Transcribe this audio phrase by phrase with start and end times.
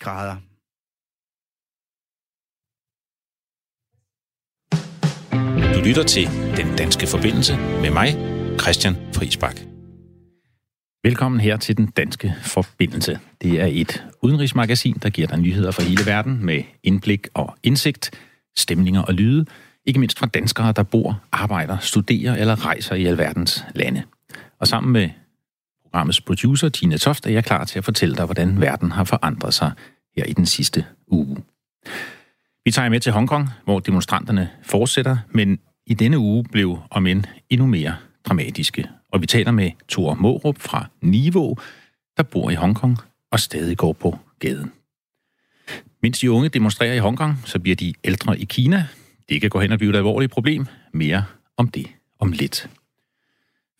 [0.00, 0.36] grader.
[5.74, 6.26] Du lytter til
[6.56, 8.08] Den Danske Forbindelse med mig,
[8.60, 9.56] Christian Friisbak.
[11.02, 13.20] Velkommen her til Den Danske Forbindelse.
[13.42, 18.10] Det er et udenrigsmagasin, der giver dig nyheder fra hele verden med indblik og indsigt,
[18.56, 19.46] stemninger og lyde,
[19.84, 24.02] ikke mindst fra danskere, der bor, arbejder, studerer eller rejser i alverdens lande.
[24.60, 25.10] Og sammen med
[25.96, 29.54] programmets producer, Tina Toft, er jeg klar til at fortælle dig, hvordan verden har forandret
[29.54, 29.72] sig
[30.16, 31.36] her i den sidste uge.
[32.64, 37.24] Vi tager med til Hongkong, hvor demonstranterne fortsætter, men i denne uge blev om end
[37.50, 38.88] endnu mere dramatiske.
[39.12, 41.56] Og vi taler med Thor Mårup fra Niveau,
[42.16, 42.98] der bor i Hongkong
[43.32, 44.72] og stadig går på gaden.
[46.02, 48.86] Mens de unge demonstrerer i Hongkong, så bliver de ældre i Kina.
[49.28, 50.66] Det kan gå hen og blive et alvorligt problem.
[50.92, 51.24] Mere
[51.56, 51.86] om det
[52.20, 52.68] om lidt.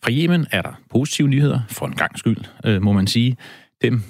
[0.03, 3.37] Fra Yemen er der positive nyheder, for en gang skyld, øh, må man sige.
[3.81, 4.01] Dem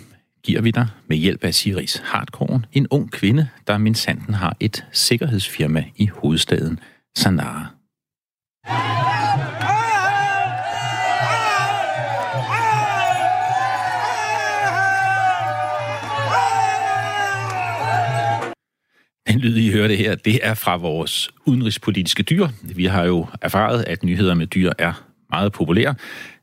[0.43, 4.85] giver vi dig med hjælp af Siris Hardkorn, en ung kvinde, der mindsanden har et
[4.91, 6.79] sikkerhedsfirma i hovedstaden
[7.15, 7.65] Sanaa.
[19.27, 22.47] Den lyd, I hørte her, det er fra vores udenrigspolitiske dyr.
[22.75, 25.95] Vi har jo erfaret, at nyheder med dyr er meget populære,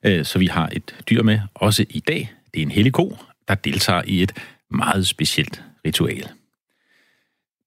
[0.02, 2.32] øh, så vi har et dyr med også i dag.
[2.54, 3.18] Det er en hellig ko,
[3.48, 4.32] der deltager i et
[4.70, 6.28] meget specielt ritual.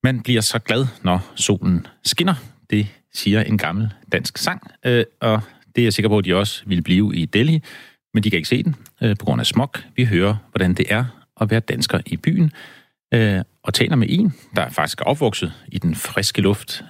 [0.03, 2.35] Man bliver så glad, når solen skinner.
[2.69, 5.41] Det siger en gammel dansk sang, øh, og
[5.75, 7.61] det er jeg sikker på, at de også vil blive i Delhi,
[8.13, 9.71] men de kan ikke se den øh, på grund af smog.
[9.95, 11.05] Vi hører, hvordan det er
[11.41, 12.51] at være dansker i byen,
[13.63, 16.83] og taler med en, der faktisk er opvokset i den friske luft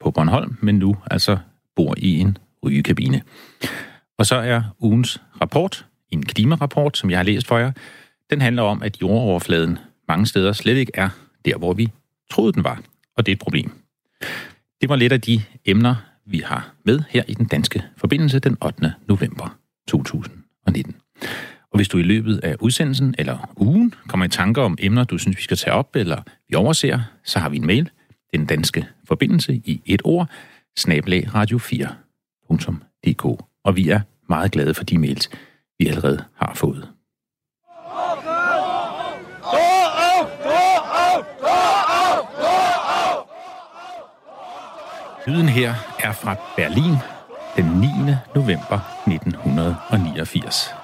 [0.00, 1.38] på Bornholm, men nu altså
[1.76, 3.22] bor i en rygekabine.
[4.18, 7.72] Og så er ugens rapport, en klimarapport, som jeg har læst for jer,
[8.30, 11.08] den handler om, at jordoverfladen mange steder slet ikke er
[11.44, 11.88] der, hvor vi
[12.30, 12.82] troede, den var.
[13.16, 13.72] Og det er et problem.
[14.80, 15.94] Det var lidt af de emner,
[16.26, 18.92] vi har med her i den danske forbindelse den 8.
[19.08, 19.56] november
[19.88, 20.96] 2019.
[21.70, 25.18] Og hvis du i løbet af udsendelsen eller ugen kommer i tanker om emner, du
[25.18, 27.90] synes, vi skal tage op eller vi overser, så har vi en mail,
[28.32, 30.28] den danske forbindelse i et ord,
[30.78, 32.01] snabelagradio4.dk
[32.52, 33.24] www.nota.dk.
[33.64, 35.30] Og vi er meget glade for de mails,
[35.78, 36.88] vi allerede har fået.
[45.26, 46.94] Lyden her er fra Berlin
[47.56, 47.86] den 9.
[48.34, 50.74] november 1989.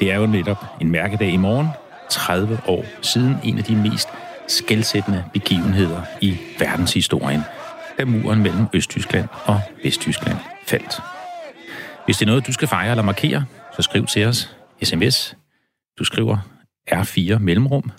[0.00, 1.68] Det er jo netop en mærkedag i morgen,
[2.10, 4.08] 30 år siden en af de mest
[4.48, 7.40] skældsættende begivenheder i verdenshistorien–
[7.98, 11.00] da muren mellem Østtyskland og Vesttyskland faldt.
[12.04, 13.44] Hvis det er noget, du skal fejre eller markere,
[13.76, 15.36] så skriv til os sms.
[15.98, 16.38] Du skriver
[16.90, 17.90] R4 mellemrum,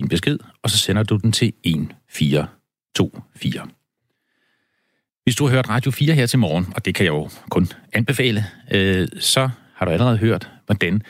[0.00, 3.60] din besked, og så sender du den til 1424.
[5.24, 7.68] Hvis du har hørt Radio 4 her til morgen, og det kan jeg jo kun
[7.92, 11.02] anbefale, øh, så har du allerede hørt, hvordan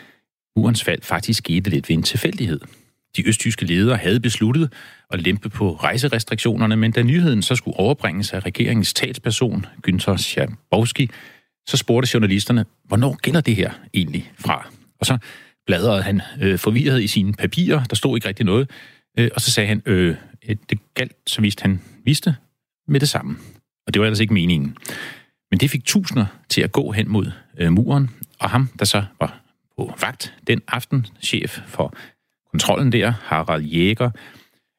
[0.57, 2.61] murens fald faktisk skete lidt ved en tilfældighed.
[3.17, 4.73] De østtyske ledere havde besluttet
[5.11, 11.11] at lempe på rejserestriktionerne, men da nyheden så skulle overbringes af regeringens talsperson, Günther Schabowski,
[11.67, 14.71] så spurgte journalisterne, hvornår gælder det her egentlig fra?
[15.01, 15.19] Og så
[15.67, 18.71] bladrede han øh, forvirret i sine papirer, der stod ikke rigtig noget,
[19.19, 20.17] øh, og så sagde han, øh,
[20.71, 22.37] det galt, så vist han vidste,
[22.89, 23.37] med det samme.
[23.87, 24.77] Og det var ellers ikke meningen.
[25.51, 29.05] Men det fik tusinder til at gå hen mod øh, muren, og ham, der så
[29.21, 29.41] var
[29.77, 31.95] på vagt den aften, chef for
[32.53, 34.11] kontrollen der, Harald Jæger,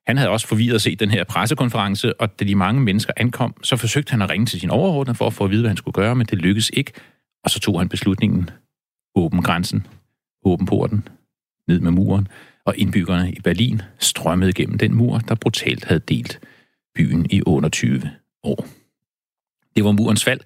[0.08, 3.76] han havde også forvirret set den her pressekonference, og da de mange mennesker ankom, så
[3.76, 5.94] forsøgte han at ringe til sin overordnede for at få at vide, hvad han skulle
[5.94, 6.92] gøre, men det lykkedes ikke.
[7.44, 8.50] Og så tog han beslutningen,
[9.16, 9.88] åben grænsen,
[10.46, 11.08] åben porten,
[11.68, 12.28] ned med muren,
[12.66, 16.40] og indbyggerne i Berlin strømmede gennem den mur, der brutalt havde delt
[16.96, 18.12] byen i 28
[18.44, 18.68] år.
[19.76, 20.40] Det var murens fald.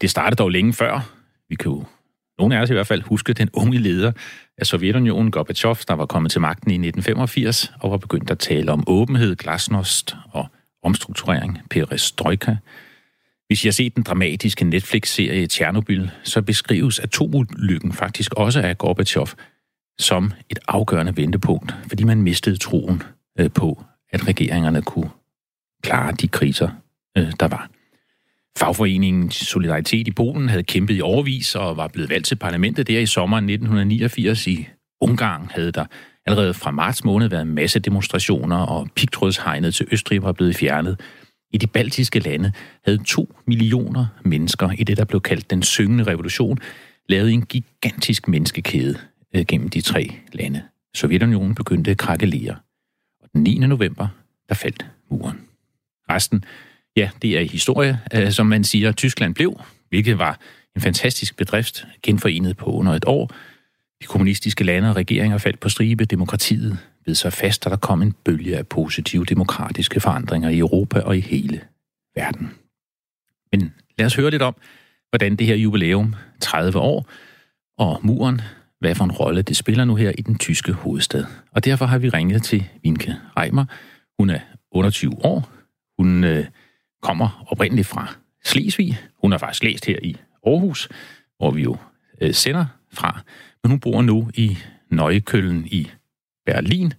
[0.00, 1.14] Det startede dog længe før.
[1.48, 1.84] Vi kan jo,
[2.38, 4.12] nogle af os i hvert fald, huske den unge leder
[4.58, 8.72] af Sovjetunionen, Gorbachev, der var kommet til magten i 1985 og var begyndt at tale
[8.72, 10.46] om åbenhed, glasnost og
[10.82, 12.56] omstrukturering, perestrojka.
[13.46, 19.26] Hvis I har set den dramatiske Netflix-serie Tjernobyl, så beskrives atomulykken faktisk også af Gorbachev
[19.98, 23.02] som et afgørende vendepunkt, fordi man mistede troen
[23.38, 25.10] øh, på, at regeringerne kunne
[25.82, 26.68] klare de kriser,
[27.18, 27.70] øh, der var.
[28.58, 33.00] Fagforeningen Solidaritet i Polen havde kæmpet i overvis og var blevet valgt til parlamentet der
[33.00, 34.46] i sommeren 1989.
[34.46, 34.68] I
[35.00, 35.84] Ungarn havde der
[36.26, 41.00] allerede fra marts måned været masse demonstrationer, og pigtrådshegnet til Østrig var blevet fjernet.
[41.52, 42.52] I de baltiske lande
[42.84, 46.58] havde to millioner mennesker i det, der blev kaldt den syngende revolution,
[47.08, 48.98] lavet en gigantisk menneskekæde
[49.34, 50.62] øh, gennem de tre lande.
[50.94, 52.56] Sovjetunionen begyndte at krakelere.
[53.22, 53.58] Og Den 9.
[53.58, 54.08] november,
[54.48, 55.40] der faldt muren.
[56.10, 56.44] Resten,
[56.96, 60.38] ja, det er historie, øh, som man siger, Tyskland blev, hvilket var
[60.76, 63.30] en fantastisk bedrift, genforenet på under et år.
[64.02, 68.02] De kommunistiske lande og regeringer faldt på stribe, demokratiet ved sig fast, og der kom
[68.02, 71.60] en bølge af positive demokratiske forandringer i Europa og i hele
[72.16, 72.50] verden.
[73.52, 74.56] Men lad os høre lidt om,
[75.10, 77.08] hvordan det her jubilæum, 30 år,
[77.78, 78.40] og muren,
[78.80, 81.24] hvad for en rolle det spiller nu her i den tyske hovedstad.
[81.52, 83.64] Og derfor har vi ringet til Vinke Reimer.
[84.18, 84.40] Hun er
[84.72, 85.50] 28 år.
[85.98, 86.44] Hun øh,
[87.04, 88.14] kommer oprindeligt fra
[88.44, 88.98] Slesvig.
[89.14, 90.16] Hun har faktisk læst her i
[90.46, 90.88] Aarhus,
[91.36, 91.76] hvor vi jo
[92.20, 93.20] øh, sender fra.
[93.62, 94.58] Men hun bor nu i
[94.88, 95.90] Nøjekøllen i
[96.46, 96.92] Berlin,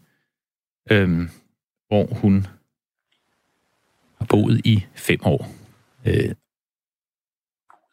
[0.91, 1.29] øh,
[1.87, 2.47] hvor hun
[4.17, 5.47] har boet i fem år.
[6.05, 6.35] Øh,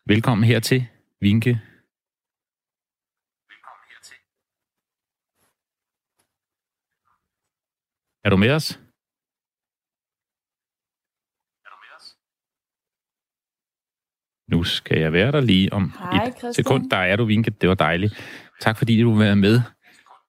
[0.06, 0.86] velkommen hertil,
[1.20, 1.60] Vinke.
[8.24, 8.81] Er du med os?
[14.48, 16.54] Nu skal jeg være der lige om Hej, et Christian.
[16.54, 16.90] sekund.
[16.90, 17.50] Der er du, Vinke.
[17.50, 18.14] Det var dejligt.
[18.60, 19.60] Tak fordi du være med.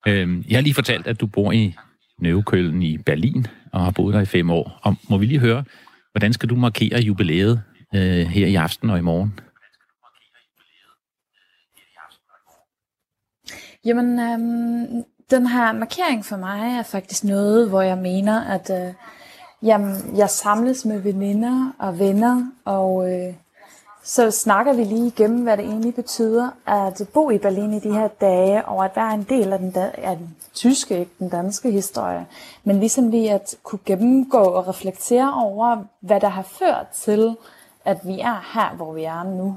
[0.08, 1.76] Øhm, Jeg har lige fortalt, at du bor i
[2.20, 4.80] Nøvekøllen i Berlin og har boet der i fem år.
[4.84, 5.64] Og må vi lige høre,
[6.12, 7.62] hvordan skal du markere jubilæet
[7.96, 9.40] øh, her i aften og i morgen?
[13.86, 18.94] Jamen, øhm, den her markering for mig er faktisk noget, hvor jeg mener, at øh,
[19.64, 23.34] jamen, jeg samles med veninder og venner, og øh,
[24.04, 27.94] så snakker vi lige igennem, hvad det egentlig betyder at bo i Berlin i de
[27.94, 31.30] her dage, og at være en del af den, da- af den tyske, ikke den
[31.30, 32.26] danske historie.
[32.64, 37.36] Men ligesom lige at kunne gennemgå og reflektere over, hvad der har ført til,
[37.86, 39.56] at vi er her, hvor vi er nu.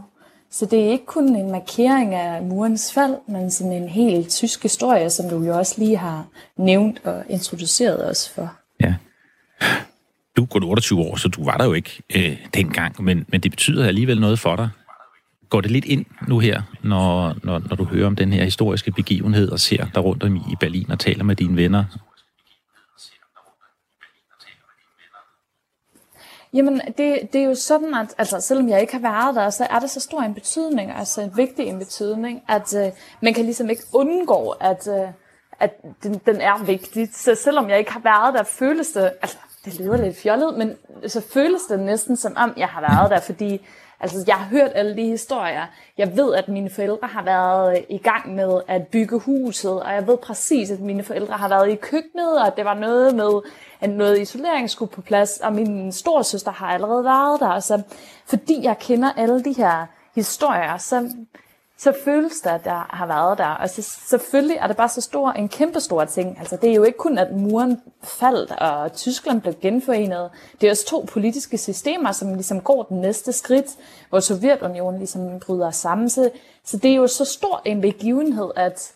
[0.51, 4.63] Så det er ikke kun en markering af murens fald, men sådan en helt tysk
[4.63, 6.27] historie, som du jo også lige har
[6.57, 8.55] nævnt og introduceret os for.
[8.81, 8.95] Ja.
[10.37, 13.41] Du er kun 28 år, så du var der jo ikke øh, dengang, men, men
[13.41, 14.69] det betyder alligevel noget for dig.
[15.49, 18.93] Går det lidt ind nu her, når, når, når du hører om den her historiske
[18.93, 21.85] begivenhed og ser dig rundt om i Berlin og taler med dine venner?
[26.55, 29.65] Jamen, det, det er jo sådan, at altså, selvom jeg ikke har været der, så
[29.71, 32.93] er det så stor en betydning, altså en vigtig en betydning, at øh,
[33.23, 35.09] man kan ligesom ikke undgå, at, øh,
[35.61, 35.71] at
[36.03, 37.09] den, den er vigtig.
[37.15, 39.37] Så selvom jeg ikke har været der, føles det, altså
[39.67, 40.77] det lyder lidt fjollet, men
[41.07, 43.67] så føles det næsten som om, jeg har været der, fordi
[44.01, 45.67] altså, jeg har hørt alle de historier.
[45.99, 49.95] Jeg ved, at mine forældre har været øh, i gang med at bygge huset, og
[49.95, 53.31] jeg ved præcis, at mine forældre har været i køkkenet, og det var noget med,
[53.81, 57.61] at noget isolering skulle på plads, og min storsøster har allerede været der.
[57.61, 57.83] Så
[58.27, 61.11] fordi jeg kender alle de her historier, så,
[61.79, 63.47] så føles det, at jeg har været der.
[63.47, 66.39] Og så, selvfølgelig er det bare så stor, en kæmpe stor ting.
[66.39, 70.31] Altså, det er jo ikke kun, at muren faldt, og Tyskland blev genforenet.
[70.61, 73.67] Det er også to politiske systemer, som ligesom går den næste skridt,
[74.09, 76.11] hvor Sovjetunionen ligesom bryder sammen.
[76.11, 76.31] Så,
[76.65, 78.93] så det er jo så stor en begivenhed, at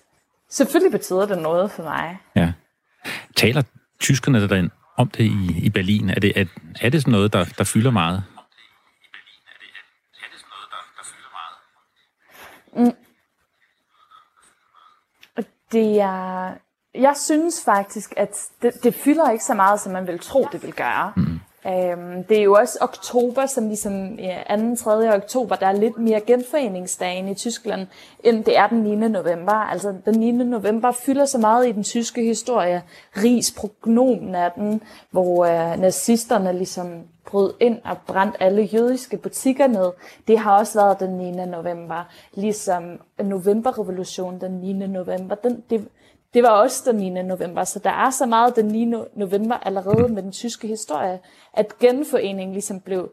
[0.51, 2.19] selvfølgelig betyder det noget for mig.
[2.37, 2.53] Ja.
[3.37, 3.63] Taler
[4.01, 6.11] tyskerne der om det i, i Berlin?
[6.11, 6.45] Er det, er,
[6.81, 8.23] er det sådan noget, der, der fylder meget?
[12.73, 12.93] Mm.
[15.73, 16.53] Det er...
[16.95, 20.63] Jeg synes faktisk, at det, det fylder ikke så meget, som man vil tro, det
[20.63, 21.13] vil gøre.
[21.17, 21.41] Mm.
[21.67, 24.77] Øhm, det er jo også oktober, som ligesom ja, 2.
[24.77, 25.15] 3.
[25.15, 27.87] oktober, der er lidt mere genforeningsdagen i Tyskland,
[28.25, 28.97] end det er den 9.
[28.97, 29.53] november.
[29.53, 30.33] Altså den 9.
[30.33, 32.83] november fylder så meget i den tyske historie.
[33.17, 39.67] Ries prognomen af den, hvor øh, nazisterne ligesom brød ind og brændte alle jødiske butikker
[39.67, 39.91] ned.
[40.29, 41.47] Det har også været den 9.
[41.47, 42.05] november.
[42.35, 44.73] Ligesom novemberrevolutionen den 9.
[44.73, 45.35] november.
[45.35, 45.89] Den, det,
[46.35, 47.23] det var også den 9.
[47.23, 48.93] november, så der er så meget den 9.
[49.15, 51.19] november allerede med den tyske historie,
[51.55, 53.11] at genforeningen ligesom blev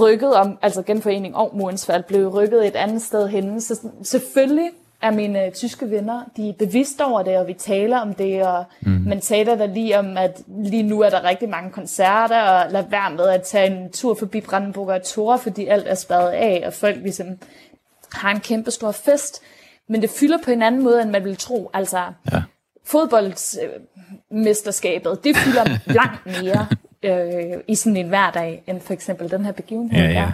[0.00, 3.60] rykket om, altså genforening og murens fald, blev rykket et andet sted hen.
[3.60, 4.70] Så selvfølgelig
[5.02, 8.64] er mine tyske venner, de er bevidste over det, og vi taler om det, og
[8.80, 8.90] mm.
[9.06, 12.84] man taler der lige om, at lige nu er der rigtig mange koncerter, og lad
[12.90, 16.72] være med at tage en tur forbi Brandenburger Tor, fordi alt er spadet af, og
[16.72, 17.26] folk ligesom
[18.12, 19.42] har en kæmpe stor fest.
[19.88, 21.70] Men det fylder på en anden måde, end man vil tro.
[21.74, 22.42] Altså, Ja.
[22.86, 25.64] fodboldmesterskabet, det fylder
[26.00, 26.66] langt mere
[27.02, 29.98] øh, i sådan en hverdag, end for eksempel den her begivenhed.
[30.04, 30.32] Ja, ja.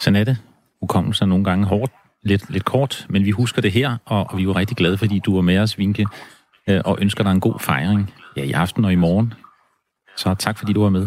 [0.00, 0.38] Sådan er det.
[0.80, 1.92] Hukommelsen er nogle gange hårdt,
[2.22, 4.98] lidt, lidt kort, men vi husker det her, og, og vi er jo rigtig glade,
[4.98, 6.06] fordi du var med os, Vinke,
[6.66, 9.34] øh, og ønsker dig en god fejring ja, i aften og i morgen.
[10.16, 11.06] Så tak, fordi du var med.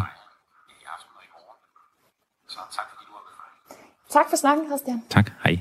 [4.09, 5.03] Tak for snakken, Christian.
[5.09, 5.31] Tak.
[5.43, 5.59] Hej.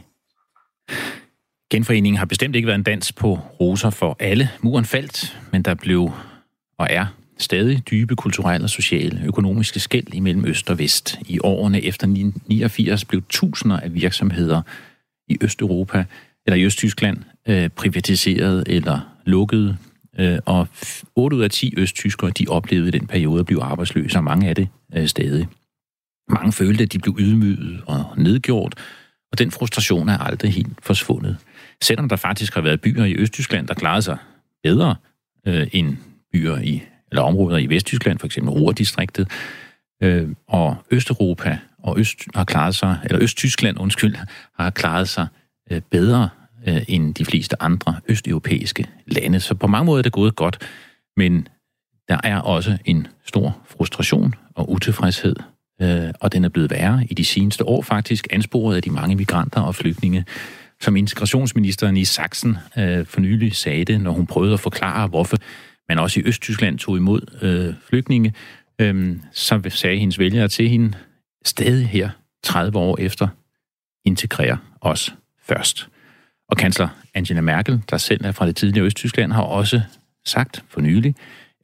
[1.70, 4.50] Genforeningen har bestemt ikke været en dans på roser for alle.
[4.62, 6.12] Muren faldt, men der blev
[6.78, 7.06] og er
[7.38, 11.18] stadig dybe kulturelle sociale økonomiske skæld imellem øst og vest.
[11.26, 14.62] I årene efter 89 blev tusinder af virksomheder
[15.28, 16.04] i Østeuropa
[16.46, 19.78] eller i Østtyskland øh, privatiseret eller lukket,
[20.18, 20.68] øh, og
[21.16, 24.54] 8 ud af 10 østtyskere de oplevede den periode at blive arbejdsløse, og mange af
[24.54, 25.48] det øh, stadig.
[26.28, 28.74] Mange følte, at de blev ydmyget og nedgjort,
[29.32, 31.36] og den frustration er aldrig helt forsvundet.
[31.82, 34.16] Selvom der faktisk har været byer i Østtyskland, der klarede sig
[34.62, 34.94] bedre
[35.46, 35.96] øh, end
[36.32, 39.30] byer i eller områder i Vesttyskland, for eksempel Ruhrdistriktet,
[40.02, 44.14] øh, og Østeuropa og Øst har klaret sig, eller Østtyskland, undskyld,
[44.58, 45.26] har klaret sig
[45.70, 46.28] øh, bedre
[46.68, 49.40] øh, end de fleste andre østeuropæiske lande.
[49.40, 50.58] Så på mange måder er det gået godt,
[51.16, 51.48] men
[52.08, 55.36] der er også en stor frustration og utilfredshed,
[55.82, 59.16] øh, og den er blevet værre i de seneste år faktisk, ansporet af de mange
[59.16, 60.24] migranter og flygtninge,
[60.80, 65.36] som integrationsministeren i Sachsen øh, for nylig sagde det, når hun prøvede at forklare, hvorfor
[65.88, 68.34] man også i Østtyskland tog imod øh, flygtninge,
[68.78, 70.92] øh, så sagde hendes vælgere til hende,
[71.44, 72.10] stadig her,
[72.42, 73.28] 30 år efter,
[74.04, 75.88] integrerer os først.
[76.48, 79.80] Og kansler Angela Merkel, der selv er fra det tidligere Østtyskland, har også
[80.24, 81.14] sagt for nylig,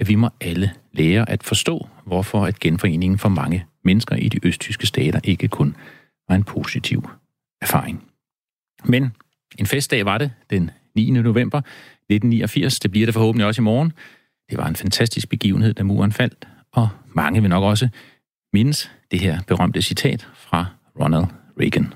[0.00, 4.46] at vi må alle lære at forstå, hvorfor at genforeningen for mange mennesker i de
[4.46, 5.76] østtyske stater ikke kun
[6.28, 7.08] var en positiv
[7.60, 8.04] erfaring.
[8.84, 9.12] Men
[9.58, 11.10] en festdag var det den 9.
[11.10, 12.80] november 1989.
[12.80, 13.92] Det bliver det forhåbentlig også i morgen.
[14.50, 17.88] Det var en fantastisk begivenhed, da muren faldt, og mange vil nok også
[18.52, 20.66] mindes det her berømte citat fra
[21.00, 21.24] Ronald
[21.60, 21.92] Reagan.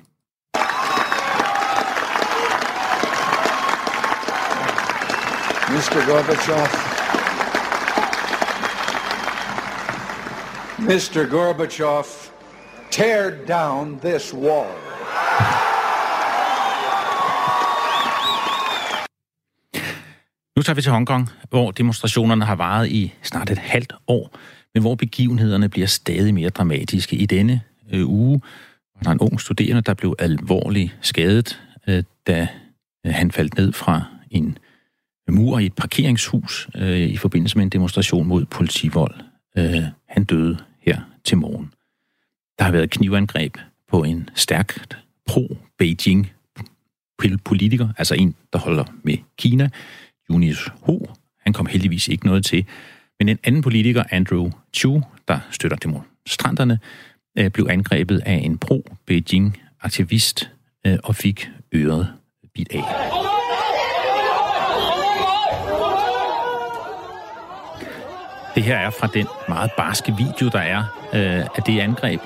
[5.69, 6.07] Mr.
[6.09, 6.88] Gorbachev,
[10.79, 11.31] Mr.
[11.31, 12.05] Gorbachev,
[12.91, 14.71] tear down this wall.
[20.57, 24.37] Nu tager vi til Hongkong, hvor demonstrationerne har varet i snart et halvt år,
[24.75, 27.17] men hvor begivenhederne bliver stadig mere dramatiske.
[27.17, 27.61] I denne
[27.93, 28.41] øh, uge
[28.95, 32.49] var der en ung studerende, der blev alvorligt skadet, øh, da
[33.07, 34.59] øh, han faldt ned fra en
[35.29, 39.15] øh, mur i et parkeringshus øh, i forbindelse med en demonstration mod politivold.
[39.57, 41.73] Øh, han døde her til morgen.
[42.59, 43.57] Der har været knivangreb
[43.89, 44.99] på en stærkt
[45.31, 46.27] pro-Beijing
[47.45, 49.71] politiker, altså en, der holder med Kina,
[50.31, 51.07] Junius Ho.
[51.41, 52.67] Han kom heldigvis ikke noget til.
[53.19, 56.79] Men en anden politiker, Andrew Chu, der støtter demonstranterne,
[57.39, 60.51] øh, blev angrebet af en pro-Beijing-aktivist
[60.87, 62.13] øh, og fik øret
[62.55, 63.38] bidt af.
[68.59, 70.79] Det her er fra den meget barske video, der er
[71.15, 72.21] øh, af det angreb.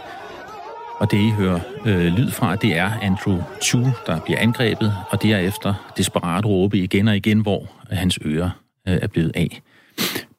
[0.99, 5.23] Og det, I hører øh, lyd fra, det er Andrew Chu, der bliver angrebet, og
[5.23, 8.51] derefter desperat råbe igen og igen, hvor hans ører
[8.89, 9.63] øh, er blevet af.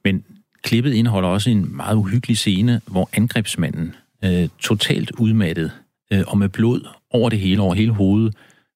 [0.04, 0.24] Men
[0.64, 5.72] klippet indeholder også en meget uhyggelig scene, hvor angrebsmanden, øh, totalt udmattet
[6.14, 8.36] øh, og med blod over det hele, over hele hovedet,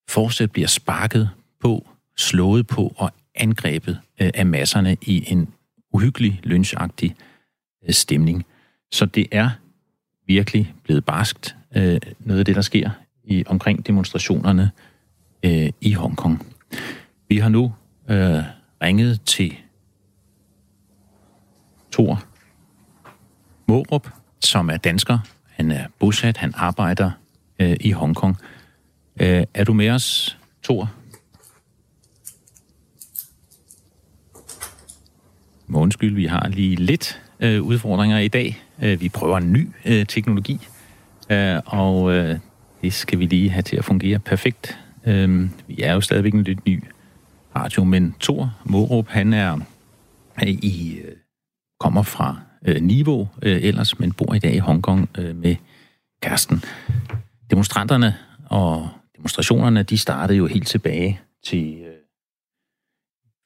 [0.09, 1.29] fortsat bliver sparket
[1.62, 5.47] på, slået på og angrebet øh, af masserne i en
[5.97, 7.15] uhyggelig, lynchagtig
[7.87, 8.45] øh, stemning.
[8.91, 9.49] Så det er
[10.27, 12.89] virkelig blevet barskt, øh, noget af det, der sker
[13.23, 14.71] i omkring demonstrationerne
[15.43, 16.45] øh, i Hongkong.
[17.29, 17.73] Vi har nu
[18.09, 18.43] øh,
[18.81, 19.57] ringet til
[21.91, 22.23] Thor
[23.67, 25.19] Mårup, som er dansker.
[25.49, 27.11] Han er bosat, han arbejder
[27.59, 28.37] øh, i Hongkong.
[29.21, 30.91] Øh, er du med os, Thor?
[35.67, 38.63] Må undskyld, vi har lige lidt øh, udfordringer i dag.
[38.81, 40.67] Øh, vi prøver en ny øh, teknologi,
[41.29, 42.39] øh, og øh,
[42.81, 44.79] det skal vi lige have til at fungere perfekt.
[45.05, 46.83] Øh, vi er jo stadigvæk en lidt ny
[47.55, 49.59] radio, men Thor Morup, han er,
[50.43, 51.15] øh, i, øh,
[51.79, 55.55] kommer fra øh, Niveau øh, ellers, men bor i dag i Hongkong øh, med
[56.21, 56.63] kæresten.
[57.51, 61.96] Demonstranterne og demonstrationerne, de startede jo helt tilbage til øh,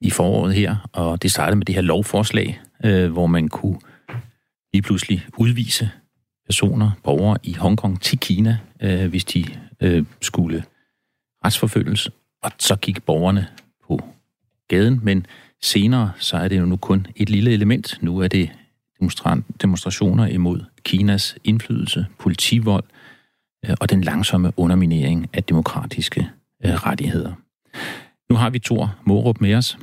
[0.01, 3.79] i foråret her, og det startede med det her lovforslag, øh, hvor man kunne
[4.73, 5.89] lige pludselig udvise
[6.45, 9.45] personer, borgere i Hongkong til Kina, øh, hvis de
[9.81, 10.63] øh, skulle
[11.45, 12.09] retsforfølges.
[12.43, 13.47] Og så gik borgerne
[13.87, 14.03] på
[14.67, 15.25] gaden, men
[15.61, 17.97] senere så er det jo nu kun et lille element.
[18.01, 18.51] Nu er det
[19.61, 22.83] demonstrationer imod Kinas indflydelse, politivold
[23.65, 26.29] øh, og den langsomme underminering af demokratiske
[26.65, 27.33] øh, rettigheder.
[28.29, 29.77] Nu har vi Thor Morup med os.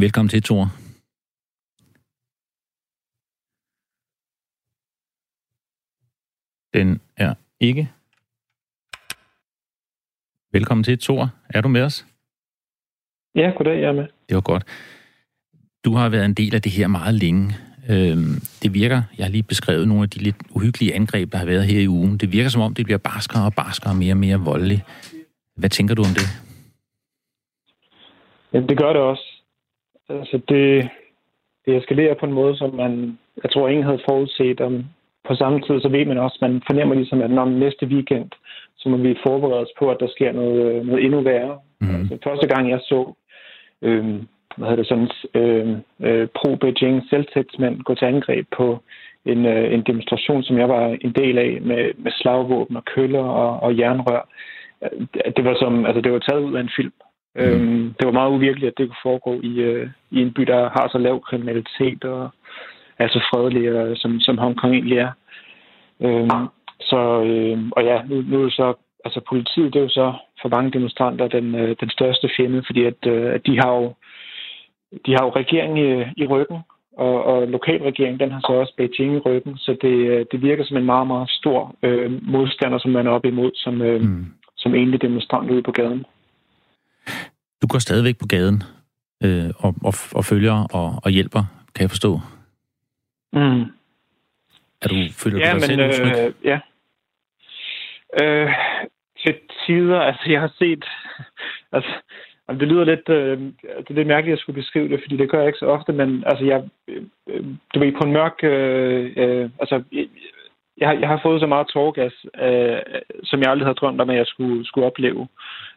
[0.00, 0.64] Velkommen til, Thor.
[6.74, 7.90] Den er ikke.
[10.52, 11.30] Velkommen til, Thor.
[11.54, 12.06] Er du med os?
[13.34, 14.06] Ja, goddag, jeg er med.
[14.28, 14.64] Det var godt.
[15.84, 17.54] Du har været en del af det her meget længe.
[17.90, 21.46] Øhm, det virker, jeg har lige beskrevet nogle af de lidt uhyggelige angreb, der har
[21.46, 22.18] været her i ugen.
[22.18, 24.82] Det virker som om, det bliver barskere og barskere og mere og mere voldeligt.
[25.56, 26.26] Hvad tænker du om det?
[28.52, 29.37] Ja, det gør det også.
[30.08, 30.88] Altså, det,
[31.66, 34.60] det eskalerer på en måde, som man, jeg tror, ingen havde forudset.
[34.60, 34.84] Om,
[35.28, 38.30] på samme tid, så ved man også, man fornemmer ligesom, at når næste weekend,
[38.76, 41.58] så må vi forberede os på, at der sker noget, noget endnu værre.
[41.80, 42.00] Mm.
[42.00, 43.12] Altså, første gang, jeg så
[43.82, 44.22] øh,
[44.58, 45.68] hvad hedder det, sådan, øh,
[46.00, 48.82] øh, pro-Beijing selvtægtsmænd gå til angreb på
[49.24, 53.24] en, øh, en demonstration, som jeg var en del af med, med slagvåben og køller
[53.42, 54.28] og, og jernrør.
[55.36, 56.92] Det var som, altså det var taget ud af en film.
[57.34, 57.42] Mm.
[57.42, 60.70] Øhm, det var meget uvirkeligt, at det kunne foregå i, øh, i en by, der
[60.76, 62.30] har så lav kriminalitet og
[62.98, 65.10] er så fredelig, øh, som, som Hongkong egentlig er.
[66.00, 66.48] Øhm,
[66.80, 70.12] så, øh, og ja, nu, nu er det så, altså politiet, det er jo så
[70.42, 73.94] for mange demonstranter den, øh, den største fjende, fordi at, øh, at de har jo
[75.06, 76.58] de har jo regering i, i ryggen,
[76.98, 80.64] og, og lokalregeringen, den har så også Beijing i ryggen, så det, øh, det virker
[80.64, 84.26] som en meget, meget stor øh, modstander, som man er op imod, som, øh, mm.
[84.56, 86.04] som egentlig demonstrant ude på gaden.
[87.62, 88.62] Du går stadigvæk på gaden
[89.24, 91.42] øh, og, og, og følger og, og hjælper,
[91.74, 92.20] kan jeg forstå?
[93.32, 93.62] Mm.
[94.82, 96.58] Er du, føler ja, du dig men, selv øh, Ja.
[98.22, 98.50] Øh,
[99.22, 99.34] til
[99.66, 100.84] tider, altså jeg har set,
[101.72, 101.92] altså
[102.48, 105.38] det lyder lidt, øh, det er lidt mærkeligt at skulle beskrive det, fordi det gør
[105.38, 109.50] jeg ikke så ofte, men altså jeg, øh, du ved, på en mørk, øh, øh,
[109.60, 109.82] altså
[110.78, 114.16] jeg, jeg har fået så meget tårgas, øh, som jeg aldrig havde drømt om, at
[114.16, 115.28] jeg skulle, skulle opleve.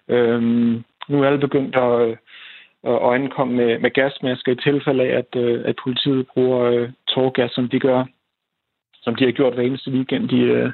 [0.07, 2.17] Øh, nu er alle begyndt at, øh,
[2.83, 7.51] at ankomme med, med gasmasker i tilfælde af, at, øh, at politiet bruger øh, tårgas,
[7.51, 8.05] som de gør,
[8.93, 10.71] som de har gjort hver eneste weekend, de, øh,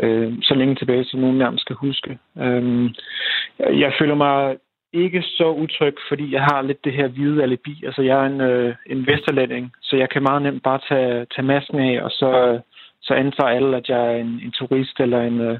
[0.00, 2.18] øh, så længe tilbage, som nogen nærmest skal huske.
[2.38, 2.90] Øh,
[3.58, 4.56] jeg føler mig
[4.92, 7.82] ikke så utryg, fordi jeg har lidt det her hvide alibi.
[7.86, 11.46] Altså, jeg er en, øh, en vesterlænding, så jeg kan meget nemt bare tage, tage
[11.46, 12.60] masken af, og så,
[13.02, 15.58] så antager alle, at jeg er en, en turist eller en, øh,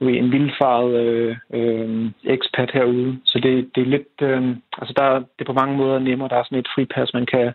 [0.00, 3.18] ved, en vildfaret øh, øh, ekspat herude.
[3.24, 4.14] Så det, det er lidt...
[4.22, 6.28] Øh, altså, der, det er på mange måder nemmere.
[6.28, 7.52] Der er sådan et fripas, man kan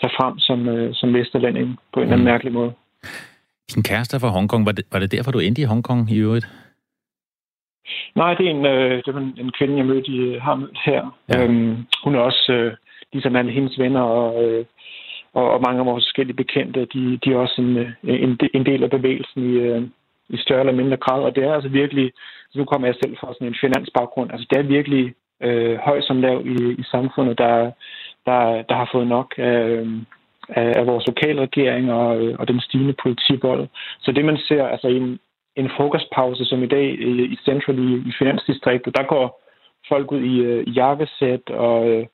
[0.00, 2.32] tage frem som, øh, som vesterlænding på en eller anden mm.
[2.32, 2.72] mærkelig måde.
[3.74, 6.46] Din kæreste fra Hongkong, var det, var det derfor, du endte i Hongkong i øvrigt?
[8.14, 10.78] Nej, det er en, øh, det var en, en kvinde, jeg mødte, i, har mødt
[10.84, 11.18] her.
[11.28, 11.44] Ja.
[11.44, 12.72] Øhm, hun er også, øh,
[13.12, 14.64] ligesom alle hendes venner og, øh,
[15.34, 18.66] og, og mange af vores forskellige bekendte, de, de er også en, øh, en, en
[18.66, 19.82] del af bevægelsen i, øh,
[20.28, 21.22] i større eller mindre grad.
[21.22, 22.12] Og det er altså virkelig,
[22.54, 26.20] nu kommer jeg selv fra sådan en finansbaggrund, altså det er virkelig øh, høj som
[26.20, 27.70] lav i, i samfundet, der,
[28.26, 29.86] der, der har fået nok af,
[30.48, 33.68] af, af vores lokalregering og, øh, og den stigende politivold.
[34.00, 35.18] Så det man ser altså i en,
[35.56, 39.44] en frokostpause, som i dag i, i Central i, i Finansdistriktet, der går
[39.88, 42.06] folk ud i, øh, i jakkesæt og,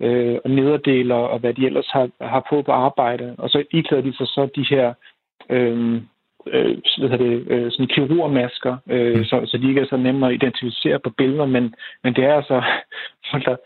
[0.00, 3.34] øh, og nederdeler og hvad de ellers har, har på på arbejde.
[3.38, 4.94] Og så iklæder de sig så de her
[5.50, 6.02] øh,
[6.46, 6.76] øh,
[7.08, 9.24] hvad det, øh, sådan kirurgmasker, øh, mm.
[9.24, 11.74] så, så de ikke er så nemme at identificere på billeder, men,
[12.04, 12.62] men det er altså
[13.30, 13.56] folk, der,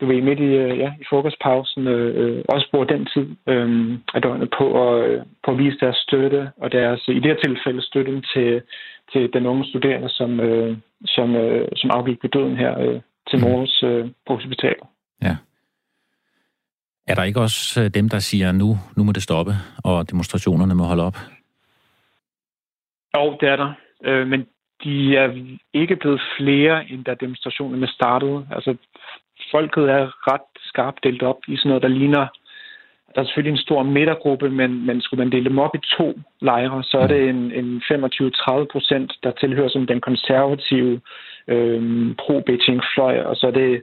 [0.00, 3.98] du ved, midt i, øh, ja, i frokostpausen øh, øh, også bruger den tid øh,
[4.14, 7.40] af døgnet på at, øh, på at vise deres støtte, og deres, i det her
[7.44, 8.62] tilfælde støtten til,
[9.12, 13.38] til den unge studerende, som, øh, som, øh, som afgik ved døden her øh, til
[13.38, 13.44] mm.
[13.44, 14.86] morges øh, på hospitalet.
[15.22, 15.36] Ja.
[17.06, 19.52] Er der ikke også dem, der siger, nu, nu må det stoppe,
[19.84, 21.16] og demonstrationerne må holde op?
[23.16, 23.72] Jo, det er der.
[24.04, 24.46] Øh, men
[24.84, 28.46] de er ikke blevet flere, end da demonstrationerne startede.
[28.50, 28.76] Altså,
[29.50, 32.26] folket er ret skarpt delt op i sådan noget, der ligner...
[33.14, 36.18] Der er selvfølgelig en stor midtergruppe, men, men skulle man dele dem op i to
[36.40, 41.00] lejre, så er det en, en 25-30 procent, der tilhører som den konservative
[41.48, 43.82] øh, pro-Beijing-fløj, og så er det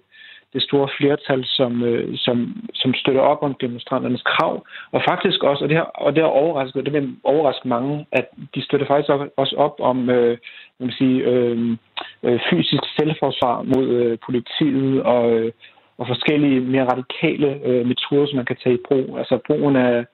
[0.53, 2.37] det store flertal, som, øh, som,
[2.73, 4.65] som støtter op om demonstranternes krav.
[4.91, 8.25] Og faktisk også, og det har, og det har overrasket, det vil overraske mange, at
[8.55, 10.37] de støtter faktisk også op om øh,
[10.79, 11.77] man sige, øh,
[12.23, 15.51] øh, fysisk selvforsvar mod øh, politiet og, øh,
[15.97, 19.17] og forskellige mere radikale øh, metoder, som man kan tage i brug.
[19.17, 20.05] Altså brugen af,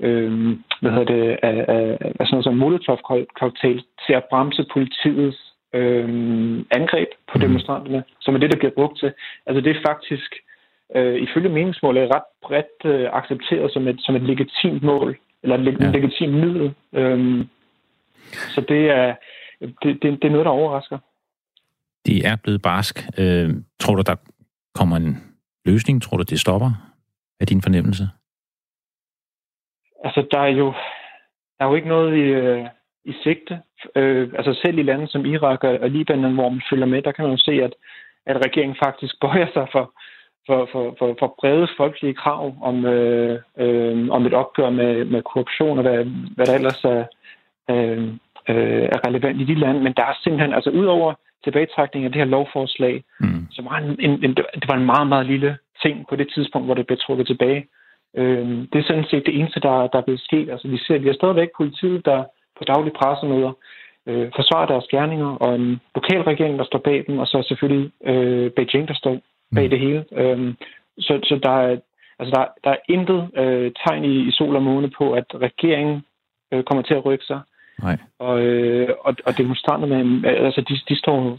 [0.00, 5.45] øh, hvad hedder det, af, af, af sådan noget som Molotov-cocktail til at bremse politiets
[5.76, 6.08] øh,
[6.70, 7.40] angreb på mhm.
[7.40, 9.12] demonstranterne, som er det, der bliver brugt til.
[9.46, 10.30] Altså det er faktisk
[10.94, 15.80] øh, ifølge meningsmålet ret bredt øh, accepteret som et, som et legitimt mål, eller et
[15.80, 15.90] ja.
[15.90, 16.74] legitimt middel.
[16.92, 17.46] Øh,
[18.54, 19.14] så det er,
[19.60, 20.98] det, det, det er noget, der overrasker.
[22.06, 22.96] Det er blevet barsk.
[23.18, 24.16] Øh, tror du, der
[24.74, 25.16] kommer en
[25.64, 26.02] løsning?
[26.02, 26.70] Tror du, det stopper
[27.40, 28.08] af din fornemmelse?
[30.04, 30.66] Altså, der er jo,
[31.58, 32.66] der er jo ikke noget i, øh,
[33.06, 33.58] i sigte.
[33.96, 37.12] Øh, altså selv i lande som Irak og, og Libanon, hvor man følger med, der
[37.12, 37.74] kan man jo se, at,
[38.26, 39.84] at regeringen faktisk bøjer sig for,
[40.46, 45.22] for, for, for, for brede folkelige krav om, øh, øh, om et opgør med, med
[45.22, 47.04] korruption og hvad, hvad der ellers er,
[47.70, 48.08] øh,
[48.48, 49.80] øh, er relevant i de lande.
[49.80, 51.14] Men der er simpelthen, altså udover
[51.44, 53.46] tilbagetrækning af det her lovforslag, mm.
[53.50, 56.66] så var en, en, en, det var en meget, meget lille ting på det tidspunkt,
[56.66, 57.66] hvor det blev trukket tilbage.
[58.16, 60.50] Øh, det er sådan set det eneste, der, der er blevet sket.
[60.50, 62.24] Altså, vi ser, vi har stadigvæk politiet, der
[62.58, 63.52] på daglige pressemøder
[64.06, 67.90] øh, forsvarer deres gerninger, og en lokal regering, der står bag dem, og så selvfølgelig
[68.04, 69.18] øh, Beijing, der står
[69.54, 69.70] bag mm.
[69.70, 70.04] det hele.
[70.12, 70.54] Øh,
[70.98, 71.76] så, så der er,
[72.18, 76.04] altså der, der er intet øh, tegn i, i sol og måne på, at regeringen
[76.52, 77.40] øh, kommer til at rykke sig.
[77.82, 77.96] Nej.
[78.18, 81.38] Og, øh, og, og demonstranterne, altså de, de står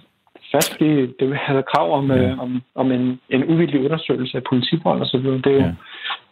[0.52, 2.18] fast, fordi det have krav om, ja.
[2.18, 5.38] øh, om, om en, en uvildig undersøgelse af politivold og så videre.
[5.38, 5.74] Det, ja.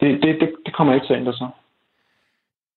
[0.00, 1.48] det, det, det, det kommer ikke til at ændre sig.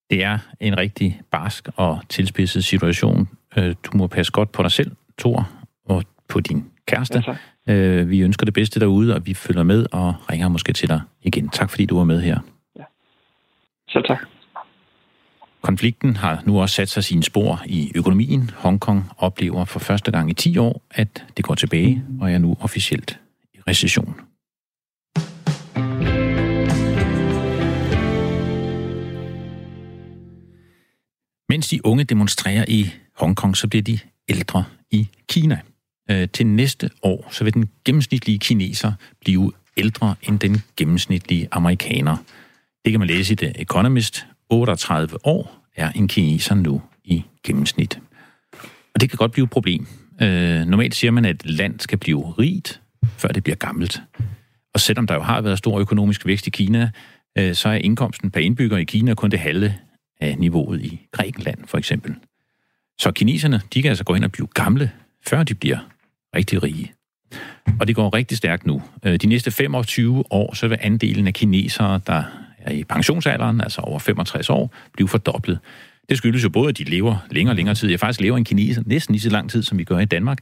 [0.09, 3.29] Det er en rigtig barsk og tilspidset situation.
[3.57, 5.49] Øh, du må passe godt på dig selv, Thor,
[5.85, 7.23] og på din kæreste.
[7.67, 10.89] Ja, øh, vi ønsker det bedste derude, og vi følger med og ringer måske til
[10.89, 11.49] dig igen.
[11.49, 12.39] Tak fordi du var med her.
[12.79, 12.83] Ja.
[13.89, 14.19] Selv tak.
[15.61, 18.51] Konflikten har nu også sat sig sine spor i økonomien.
[18.57, 22.57] Hongkong oplever for første gang i 10 år, at det går tilbage og er nu
[22.59, 23.19] officielt
[23.53, 24.15] i recession.
[31.49, 35.59] Mens de unge demonstrerer i Hongkong, så bliver de ældre i Kina.
[36.11, 42.17] Øh, til næste år, så vil den gennemsnitlige kineser blive ældre end den gennemsnitlige amerikaner.
[42.85, 44.25] Det kan man læse i The Economist.
[44.49, 47.99] 38 år er en kineser nu i gennemsnit.
[48.93, 49.87] Og det kan godt blive et problem.
[50.21, 52.81] Øh, normalt siger man, at et land skal blive rigt,
[53.17, 54.01] før det bliver gammelt.
[54.73, 56.91] Og selvom der jo har været stor økonomisk vækst i Kina,
[57.37, 59.75] øh, så er indkomsten per indbygger i Kina kun det halve
[60.19, 62.15] af niveauet i Grækenland, for eksempel.
[62.99, 64.91] Så kineserne, de kan altså gå ind og blive gamle,
[65.27, 65.77] før de bliver
[66.35, 66.93] rigtig rige.
[67.79, 68.81] Og det går rigtig stærkt nu.
[69.05, 72.23] Øh, de næste 25 år, så vil andelen af kinesere, der
[72.57, 75.59] er i pensionsalderen, altså over 65 år, blive fordoblet.
[76.09, 77.89] Det skyldes jo både, at de lever længere og længere tid.
[77.89, 80.39] Jeg faktisk lever en kineser næsten lige så lang tid, som vi gør i Danmark.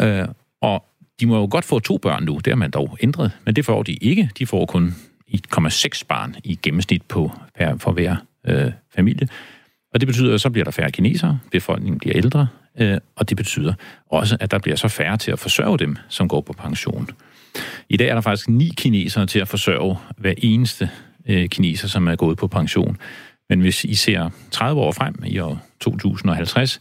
[0.00, 0.28] Øh,
[0.60, 0.84] og
[1.20, 3.64] de må jo godt få to børn nu, det har man dog ændret, men det
[3.64, 4.30] får de ikke.
[4.38, 4.94] De får kun
[5.28, 9.28] 1,6 barn i gennemsnit på, per, for hver øh, familie.
[9.94, 13.36] Og det betyder, at så bliver der færre kinesere, befolkningen bliver ældre, øh, og det
[13.36, 13.74] betyder
[14.10, 17.08] også, at der bliver så færre til at forsørge dem, som går på pension.
[17.88, 20.90] I dag er der faktisk ni kinesere til at forsørge hver eneste
[21.26, 22.96] øh, kineser, som er gået på pension.
[23.48, 26.80] Men hvis I ser 30 år frem i år 2050,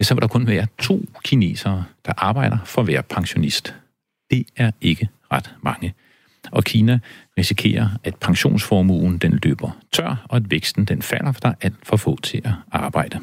[0.00, 3.74] ja, så vil der kun være to kinesere, der arbejder for hver pensionist.
[4.30, 5.94] Det er ikke ret mange.
[6.52, 6.98] Og Kina
[7.38, 11.74] risikerer, at pensionsformuen den løber tør, og at væksten den falder, for der er alt
[11.82, 13.18] for få til at arbejde.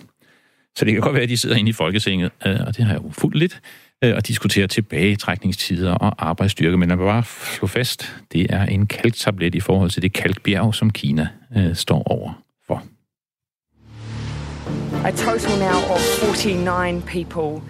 [0.75, 2.93] Så det kan godt være, at de sidder inde i Folketinget, øh, og det har
[2.93, 3.62] jeg jo fuldt lidt,
[4.03, 7.23] øh, og diskuterer tilbagetrækningstider og arbejdsstyrke, men man vil bare
[7.57, 12.03] slå fast, det er en kalktablet i forhold til det kalkbjerg, som Kina øh, står
[12.03, 12.84] over for.
[15.05, 17.62] A total now of 49 people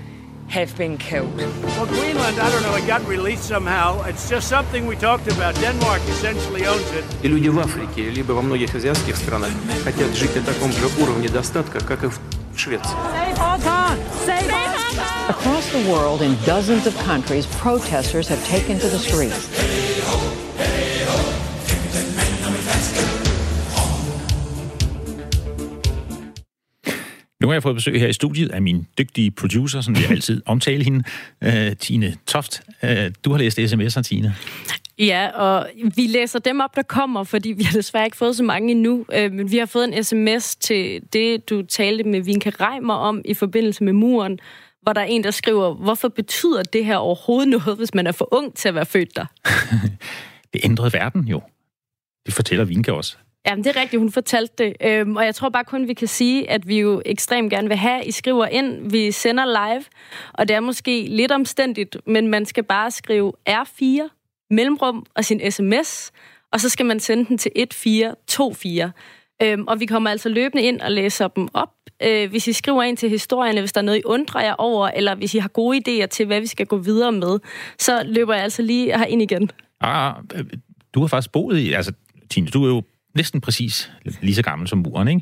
[0.51, 1.37] have been killed.
[1.37, 4.03] Well, Greenland, I don't know, it got released somehow.
[4.05, 5.55] It's just something we talked about.
[5.57, 7.05] Denmark essentially owns it.
[7.23, 9.51] И люди в Африке, либо во многих азиатских странах
[9.85, 12.19] хотят жить на таком же уровне достатка, как и в
[12.57, 12.97] Швеции.
[15.29, 20.30] Across the world, in dozens of countries, protesters have taken to the streets.
[27.42, 30.42] Nu har jeg fået besøg her i studiet af min dygtige producer, som jeg altid
[30.46, 31.04] omtale hende,
[31.46, 32.62] uh, Tine Toft.
[32.84, 32.90] Uh,
[33.26, 34.36] du har læst sms'er, Tine.
[35.00, 38.44] Ja, og vi læser dem op, der kommer, fordi vi har desværre ikke fået så
[38.44, 39.06] mange endnu.
[39.18, 43.22] Uh, men vi har fået en sms til det, du talte med Vinke Reimer om
[43.26, 44.40] i forbindelse med muren,
[44.82, 48.12] hvor der er en, der skriver, hvorfor betyder det her overhovedet noget, hvis man er
[48.12, 49.26] for ung til at være født der?
[50.54, 51.42] det ændrede verden jo.
[52.26, 53.18] Det fortæller Vinke også.
[53.48, 54.74] Jamen, det er rigtigt, hun fortalte det.
[54.84, 57.78] Øhm, og jeg tror bare kun, vi kan sige, at vi jo ekstremt gerne vil
[57.78, 59.84] have, I skriver ind, vi sender live,
[60.34, 64.10] og det er måske lidt omstændigt, men man skal bare skrive R4,
[64.52, 66.12] mellemrum og sin sms,
[66.52, 68.92] og så skal man sende den til 1424.
[69.44, 71.70] Øhm, og vi kommer altså løbende ind og læser dem op.
[72.04, 74.88] Øh, hvis I skriver ind til historierne, hvis der er noget, I undrer jer over,
[74.88, 77.40] eller hvis I har gode idéer til, hvad vi skal gå videre med,
[77.80, 79.52] så løber jeg altså lige ind igen.
[79.82, 80.46] Ah, ah,
[80.94, 81.94] du har faktisk boet i, altså
[82.30, 82.84] Tine, du er jo
[83.16, 85.22] næsten præcis lige så gammel som muren, ikke?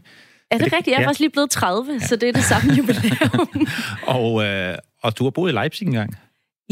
[0.52, 0.88] Er det, det rigtigt?
[0.88, 1.08] Jeg er ja.
[1.08, 2.00] faktisk lige blevet 30, ja.
[2.00, 3.68] så det er det samme jubilæum.
[4.16, 6.16] og, øh, og du har boet i Leipzig engang?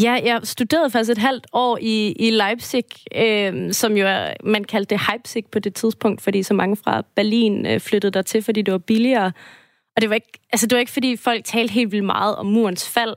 [0.01, 2.83] Ja, jeg studerede faktisk et halvt år i, i Leipzig,
[3.15, 7.03] øh, som jo er, man kaldte det Leipzig på det tidspunkt, fordi så mange fra
[7.15, 9.31] Berlin øh, flyttede der til, fordi det var billigere.
[9.95, 12.45] Og det var ikke, altså det var ikke, fordi folk talte helt vildt meget om
[12.45, 13.13] murens fald,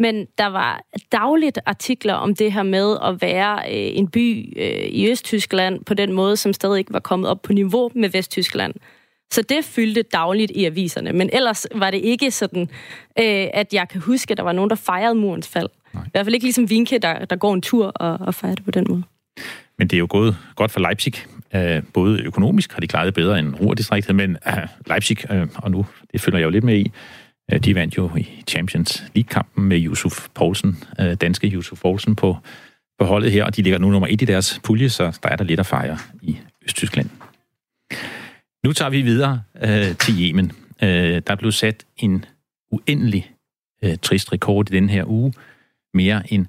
[0.00, 0.82] Men der var
[1.12, 5.94] dagligt artikler om det her med at være øh, en by øh, i Østtyskland på
[5.94, 8.74] den måde, som stadig ikke var kommet op på niveau med Vesttyskland.
[9.32, 11.12] Så det fyldte dagligt i aviserne.
[11.12, 12.62] Men ellers var det ikke sådan,
[13.18, 15.68] øh, at jeg kan huske, at der var nogen, der fejrede murens fald.
[15.94, 16.02] Nej.
[16.06, 18.64] I hvert fald ikke ligesom Vinke, der, der går en tur og, og fejrer det
[18.64, 19.02] på den måde.
[19.78, 21.14] Men det er jo gået godt for Leipzig.
[21.54, 24.52] Uh, både økonomisk har de klaret det bedre end Ruhrdistriktet, men uh,
[24.86, 26.92] Leipzig, uh, og nu, det følger jeg jo lidt med i,
[27.52, 32.36] Øh, de vandt jo i Champions League-kampen med Yusuf Poulsen, øh, danske Yusuf Poulsen på,
[32.98, 35.36] på holdet her, og de ligger nu nummer et i deres pulje, så der er
[35.36, 37.10] der lidt at fejre i Østtyskland.
[38.64, 40.52] Nu tager vi videre øh, til Yemen.
[40.82, 42.24] Øh, der blev sat en
[42.72, 43.30] uendelig
[43.84, 45.32] øh, trist rekord i den her uge.
[45.94, 46.46] Mere end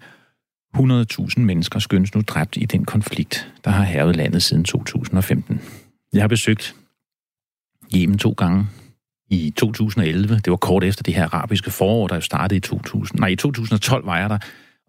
[0.77, 5.61] 100.000 mennesker skyndes nu dræbt i den konflikt, der har hervet landet siden 2015.
[6.13, 6.75] Jeg har besøgt
[7.95, 8.67] Yemen to gange
[9.31, 10.35] i 2011.
[10.35, 13.19] Det var kort efter det her arabiske forår, der jo startede i 2000.
[13.19, 14.37] Nej, i 2012 var jeg der,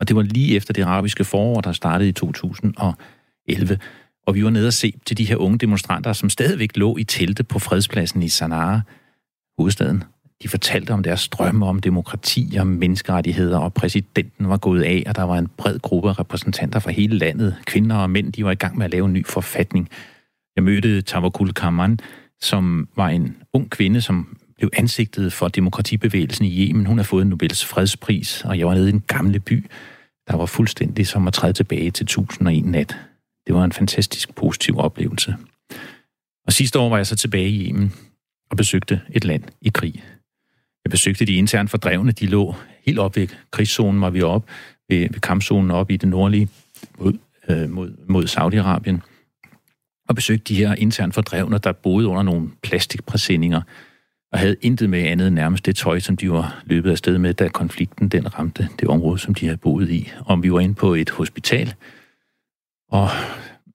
[0.00, 3.78] og det var lige efter det arabiske forår, der startede i 2011.
[4.26, 7.04] Og vi var nede og se til de her unge demonstranter, som stadigvæk lå i
[7.04, 8.80] telte på fredspladsen i Sanaa,
[9.58, 10.04] hovedstaden.
[10.42, 15.16] De fortalte om deres drømme om demokrati og menneskerettigheder, og præsidenten var gået af, og
[15.16, 17.56] der var en bred gruppe af repræsentanter fra hele landet.
[17.64, 19.88] Kvinder og mænd, de var i gang med at lave en ny forfatning.
[20.56, 21.98] Jeg mødte Tavakul Kaman,
[22.42, 26.86] som var en ung kvinde, som blev ansigtet for demokratibevægelsen i Yemen.
[26.86, 29.66] Hun har fået Nobels fredspris, og jeg var nede i en gamle by,
[30.28, 32.96] der var fuldstændig som at træde tilbage til 1001 nat.
[33.46, 35.36] Det var en fantastisk positiv oplevelse.
[36.46, 37.92] Og sidste år var jeg så tilbage i Yemen
[38.50, 40.04] og besøgte et land i krig.
[40.84, 42.54] Jeg besøgte de internt fordrevne, de lå
[42.86, 44.50] helt op ved krigszonen, var vi op
[44.88, 46.48] ved, ved kampzonen op i det nordlige
[46.98, 47.12] mod,
[47.48, 49.11] øh, mod, mod Saudi-Arabien,
[50.08, 53.62] og besøgte de her internt fordrevne, der boede under nogle plastikpræsendinger,
[54.32, 57.18] og havde intet med andet end nærmest det tøj, som de var løbet af sted
[57.18, 60.12] med, da konflikten den ramte det område, som de havde boet i.
[60.26, 61.74] Og vi var inde på et hospital,
[62.88, 63.08] og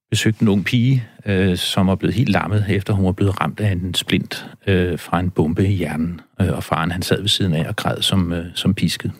[0.10, 3.60] besøgte en ung pige, øh, som var blevet helt lammet, efter hun var blevet ramt
[3.60, 6.22] af en splint øh, fra en bombe i hjernen.
[6.42, 9.12] Øh, og faren han sad ved siden af og græd som, øh, som pisket.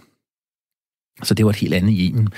[1.24, 2.30] Så det var et helt andet Yemen,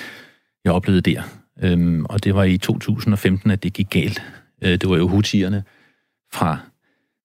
[0.65, 1.21] jeg oplevede der.
[1.61, 4.23] Øhm, og det var i 2015, at det gik galt.
[4.61, 5.63] Øh, det var jo hutierne
[6.33, 6.57] fra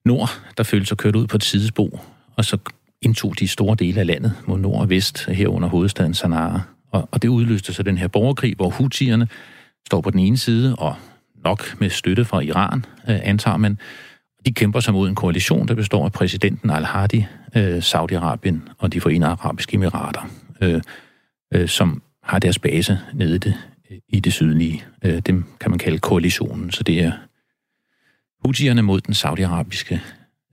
[0.05, 2.05] nord, der følte sig kørt ud på et sidespor,
[2.37, 2.59] og så
[3.03, 6.61] indtog de store dele af landet mod nord og vest, herunder hovedstaden Sanaa.
[6.91, 9.29] Og, og det udløste så den her borgerkrig, hvor hutierne
[9.87, 10.97] står på den ene side og
[11.45, 13.79] nok med støtte fra Iran, øh, antager man.
[14.47, 19.01] De kæmper sig mod en koalition, der består af præsidenten al-Hadi, øh, Saudi-Arabien og de
[19.01, 20.29] forenede arabiske emirater,
[20.61, 20.81] øh,
[21.55, 23.55] øh, som har deres base nede i det,
[24.09, 24.85] i det sydlige.
[25.05, 27.13] Øh, dem kan man kalde koalitionen, så det er
[28.45, 30.01] Houthierne mod den saudiarabiske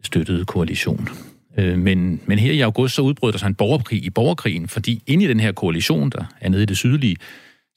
[0.04, 1.10] støttede koalition.
[1.58, 5.04] Øh, men, men her i august så udbrød der sig en borgerkrig i borgerkrigen, fordi
[5.08, 7.16] inde i den her koalition, der er nede i det sydlige,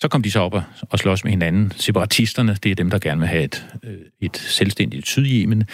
[0.01, 1.73] så kom de så op og, og slås med hinanden.
[1.77, 5.65] Separatisterne, det er dem, der gerne vil have et, øh, et selvstændigt Sydjemen,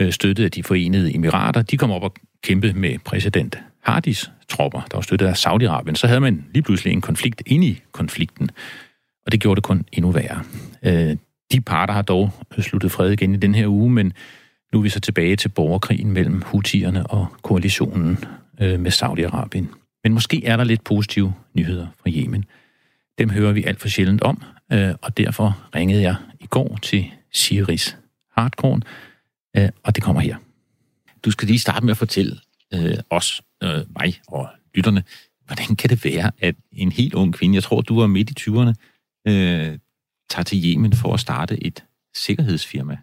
[0.00, 1.62] øh, støttet af de forenede emirater.
[1.62, 5.94] De kom op og kæmpe med præsident Hardis tropper, der var støttet af Saudi-Arabien.
[5.94, 8.50] Så havde man lige pludselig en konflikt inde i konflikten,
[9.26, 10.42] og det gjorde det kun endnu værre.
[10.82, 11.16] Øh,
[11.52, 14.12] de parter har dog sluttet fred igen i den her uge, men
[14.72, 18.18] nu er vi så tilbage til borgerkrigen mellem hutierne og koalitionen
[18.60, 19.66] øh, med Saudi-Arabien.
[20.04, 22.44] Men måske er der lidt positive nyheder fra Yemen.
[23.18, 27.10] Dem hører vi alt for sjældent om, øh, og derfor ringede jeg i går til
[27.32, 27.96] Siris
[28.36, 28.82] Hardkorn,
[29.56, 30.36] øh, og det kommer her.
[31.24, 32.36] Du skal lige starte med at fortælle
[32.74, 35.02] øh, os, øh, mig og lytterne,
[35.46, 38.50] hvordan kan det være, at en helt ung kvinde, jeg tror, du var midt i
[38.50, 38.72] 20'erne,
[39.28, 39.78] øh,
[40.30, 41.84] tager til Yemen for at starte et
[42.14, 42.98] sikkerhedsfirma?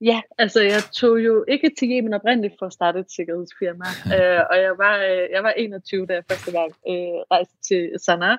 [0.00, 3.84] Ja, altså jeg tog jo ikke til Yemen oprindeligt for at starte et sikkerhedsfirma,
[4.16, 7.90] øh, og jeg var, øh, jeg var 21, da jeg første gang øh, rejste til
[8.04, 8.36] Sanaa,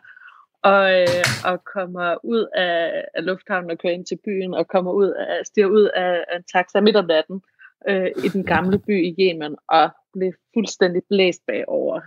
[0.64, 4.92] og, øh, og kommer ud af, af lufthavnen og kører ind til byen, og kommer
[4.92, 7.42] ud af, stiger ud af, af en taxa midt om natten
[7.90, 12.02] øh, i den gamle by i Yemen, og blev fuldstændig blæst bagover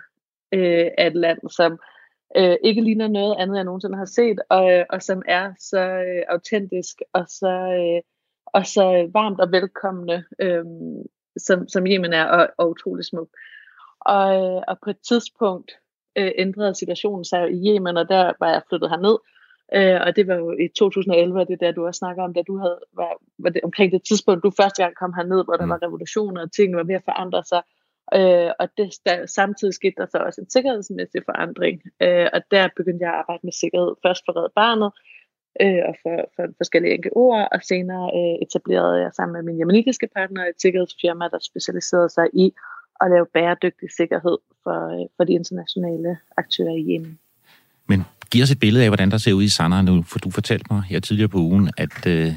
[0.52, 1.78] øh, af et land, som
[2.36, 5.80] øh, ikke ligner noget andet, jeg nogensinde har set, og, øh, og som er så
[5.80, 7.48] øh, autentisk og så...
[7.48, 8.02] Øh,
[8.46, 11.02] og så varmt og velkomne, øhm,
[11.36, 13.28] som, som Yemen er, og, og utrolig smuk.
[14.00, 15.72] Og, øh, og på et tidspunkt
[16.18, 19.16] øh, ændrede situationen sig i Yemen, og der var jeg flyttet herned,
[19.74, 22.34] øh, og det var jo i 2011, og det er der, du også snakker om,
[22.34, 25.56] da du havde, var, var det omkring det tidspunkt, du første gang kom herned, hvor
[25.56, 25.70] der mm.
[25.70, 27.62] var revolutioner, og tingene var ved at forandre sig,
[28.14, 32.68] Øh, og det, der, samtidig skete der så også en sikkerhedsmæssig forandring, øh, og der
[32.76, 34.90] begyndte jeg at arbejde med sikkerhed, først for Red Barnet,
[35.62, 40.08] øh, og for, for forskellige NGO'er, og senere øh, etablerede jeg sammen med min jemenitiske
[40.16, 42.46] partner et sikkerhedsfirma, der specialiserede sig i
[43.00, 47.18] at lave bæredygtig sikkerhed for, øh, for de internationale aktører i Yemen.
[47.88, 50.30] Men giv os et billede af, hvordan der ser ud i Sanaa nu, for du
[50.30, 52.32] fortalte mig her tidligere på ugen, at øh,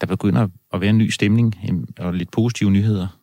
[0.00, 1.54] der begynder at være en ny stemning
[1.98, 3.21] og lidt positive nyheder.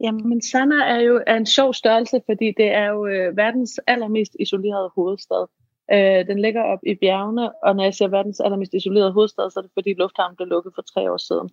[0.00, 4.36] Jamen, Sanna er jo er en sjov størrelse, fordi det er jo øh, verdens allermest
[4.40, 5.46] isolerede hovedstad.
[5.92, 9.60] Øh, den ligger op i bjergene, og når jeg siger verdens allermest isolerede hovedstad, så
[9.60, 11.48] er det fordi lufthavnen blev lukket for tre år siden.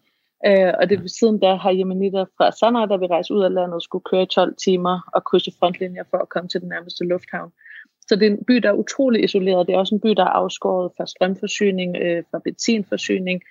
[0.47, 3.83] Øh, og det siden da har jemenitter fra Sanaa, der vil rejse ud af landet,
[3.83, 7.51] skulle køre 12 timer og krydse frontlinjer for at komme til den nærmeste lufthavn.
[8.07, 9.67] Så det er en by, der er utrolig isoleret.
[9.67, 13.41] Det er også en by, der er afskåret fra strømforsyning, øh, fra benzinforsyning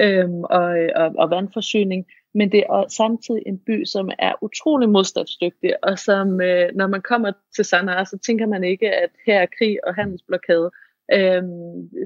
[0.00, 2.06] øh, og, og, og vandforsyning.
[2.34, 7.02] Men det er samtidig en by, som er utrolig modstandsdygtig, og som, øh, når man
[7.02, 10.70] kommer til Sanaa, så tænker man ikke, at her er krig og handelsblokade.
[11.12, 11.42] Øh,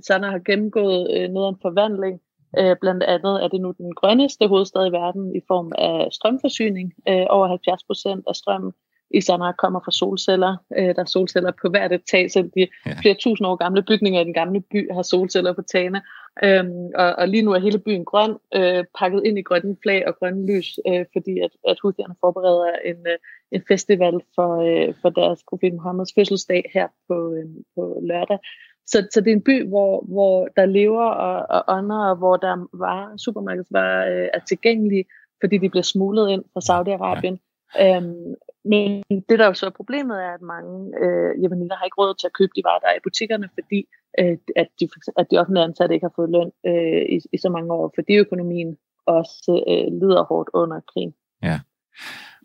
[0.07, 2.21] Sanaa har gennemgået øh, noget af en forvandling,
[2.59, 6.93] Øh, blandt andet er det nu den grønneste hovedstad i verden i form af strømforsyning.
[7.09, 8.73] Øh, over 70 procent af strømmen
[9.11, 10.57] i Sanaa kommer fra solceller.
[10.79, 12.95] Øh, der er solceller på hvert etage, så de ja.
[13.01, 16.03] flere tusind år gamle bygninger i den gamle by har solceller på tagene.
[16.45, 20.09] Øhm, og, og lige nu er hele byen grøn, øh, pakket ind i grønne flag
[20.09, 23.19] og grønne lys, øh, fordi at, at Houthierne forbereder en, øh,
[23.53, 28.39] en festival for, øh, for deres profet Mohammeds fødselsdag her på, øh, på lørdag.
[28.87, 32.37] Så, så det er en by, hvor, hvor der lever og, og ånder, og hvor
[32.37, 35.05] der var supermarkedsvarer øh, er tilgængelige,
[35.41, 37.37] fordi de bliver smuglet ind fra Saudi-Arabien.
[37.85, 38.35] Øhm,
[38.73, 38.89] men
[39.29, 42.31] det, der jo så er problemet, er, at mange øh, jemenitter har ikke råd til
[42.31, 43.81] at købe de varer, der er i butikkerne, fordi
[44.21, 44.85] øh, at, de,
[45.21, 48.13] at de offentlige ansatte ikke har fået løn øh, i, i så mange år, fordi
[48.25, 51.15] økonomien også øh, lider hårdt under krigen.
[51.43, 51.61] Ja,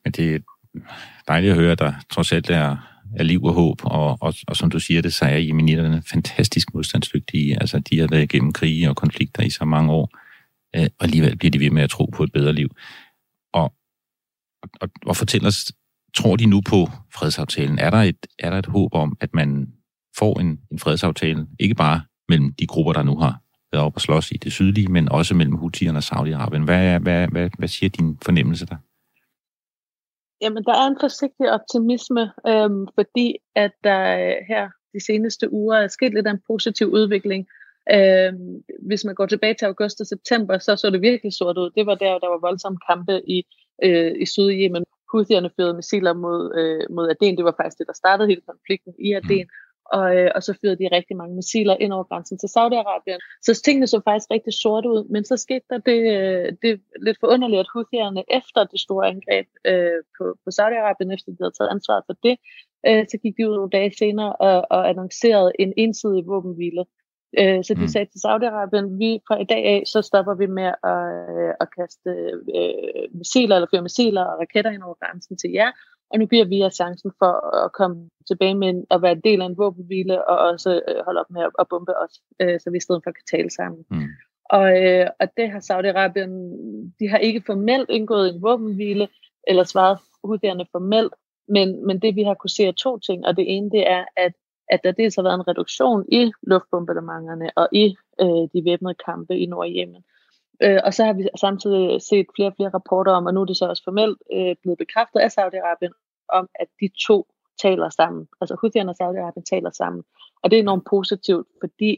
[0.04, 0.40] men det er
[1.28, 4.56] dejligt at høre, at der trods alt er er liv og håb, og, og, og
[4.56, 7.58] som du siger det, så er jemenitterne fantastisk modstandsdygtige.
[7.62, 10.10] Altså, de har været igennem krige og konflikter i så mange år,
[10.76, 12.70] øh, og alligevel bliver de ved med at tro på et bedre liv.
[13.54, 13.74] Og,
[14.82, 15.72] og, og fortæl os,
[16.16, 17.80] tror de nu på fredsaftalen?
[17.80, 19.68] Er der et, er der et håb om, at man
[20.18, 24.02] får en, en fredsaftale, ikke bare mellem de grupper, der nu har været oppe og
[24.02, 26.64] slås i det sydlige, men også mellem Houthierne og Saudi-Arabien.
[26.64, 28.78] Hvad, hvad, hvad, hvad siger din fornemmelse der?
[30.42, 35.78] Jamen, der er en forsigtig optimisme, øhm, fordi at der øh, her de seneste uger
[35.78, 37.48] er sket lidt af en positiv udvikling.
[37.96, 41.70] Øhm, hvis man går tilbage til august og september, så så det virkelig sort ud.
[41.78, 43.44] Det var der, der var voldsomme kampe i,
[43.84, 44.84] øh, i Sydjemen.
[45.12, 47.38] Houthierne fyrede missiler mod, øh, mod Aden.
[47.38, 49.48] Det var faktisk det, der startede hele konflikten i Aden
[49.98, 53.22] og, øh, og så fyrede de rigtig mange missiler ind over grænsen til Saudi-Arabien.
[53.42, 57.20] Så tingene så faktisk rigtig sort ud, men så skete der det, øh, det lidt
[57.20, 61.74] forunderligt, at Houthierne efter det store angreb øh, på, på Saudi-Arabien, efter de havde taget
[61.76, 62.36] ansvar for det,
[62.88, 66.84] øh, så gik de ud nogle dage senere og, og annoncerede en ensidig våbenhvile.
[67.40, 67.88] Øh, så de mm.
[67.88, 71.68] sagde til Saudi-Arabien, vi fra i dag af, så stopper vi med at, øh, at
[71.78, 72.10] kaste
[72.58, 75.72] øh, missiler eller fyre missiler og raketter ind over grænsen til jer,
[76.12, 77.34] og nu giver vi jer chancen for
[77.66, 81.20] at komme tilbage med at være en del af en våbenhvile, og også øh, holde
[81.20, 83.86] op med at, at bombe os, øh, så vi i stedet for kan tale sammen.
[83.92, 84.10] Mm.
[84.50, 86.32] Og, øh, og det har Saudi-Arabien,
[87.00, 89.08] de har ikke formelt indgået en våbenhvile,
[89.48, 91.14] eller svaret huderne formelt,
[91.48, 94.06] men, men det vi har kunne se er to ting, og det ene det er,
[94.18, 94.34] at,
[94.72, 99.38] at der dels har været en reduktion i luftbombardementerne og i øh, de væbnede kampe
[99.38, 100.04] i Nordjemen.
[100.64, 103.46] Øh, og så har vi samtidig set flere og flere rapporter om, og nu er
[103.46, 105.94] det så også formelt øh, blevet bekræftet af Saudi-Arabien,
[106.30, 107.28] om at de to
[107.62, 108.28] taler sammen.
[108.42, 110.04] Altså Houthierne og Saudi-Arabien taler sammen.
[110.44, 111.92] Og det er enormt positivt, fordi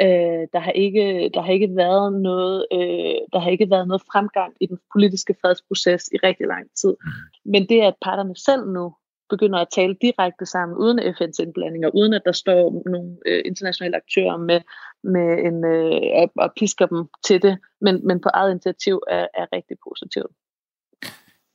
[0.00, 4.02] øh, der, har ikke, der, har ikke været noget, øh, der har ikke været noget
[4.12, 6.96] fremgang i den politiske fredsproces i rigtig lang tid.
[7.04, 7.50] Mm.
[7.52, 8.94] Men det, at parterne selv nu
[9.30, 13.42] begynder at tale direkte sammen, uden FN's indblanding, og uden at der står nogle øh,
[13.44, 14.60] internationale aktører med,
[15.04, 19.26] med en, øh, og, og pisker dem til det, men, men på eget initiativ er,
[19.34, 20.32] er rigtig positivt.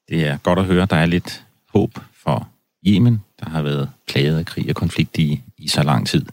[0.10, 1.92] Det er godt at høre, der er lidt håb
[2.24, 2.48] for
[2.88, 6.26] Yemen, der har været plaget af krig og konflikt i, i så lang tid.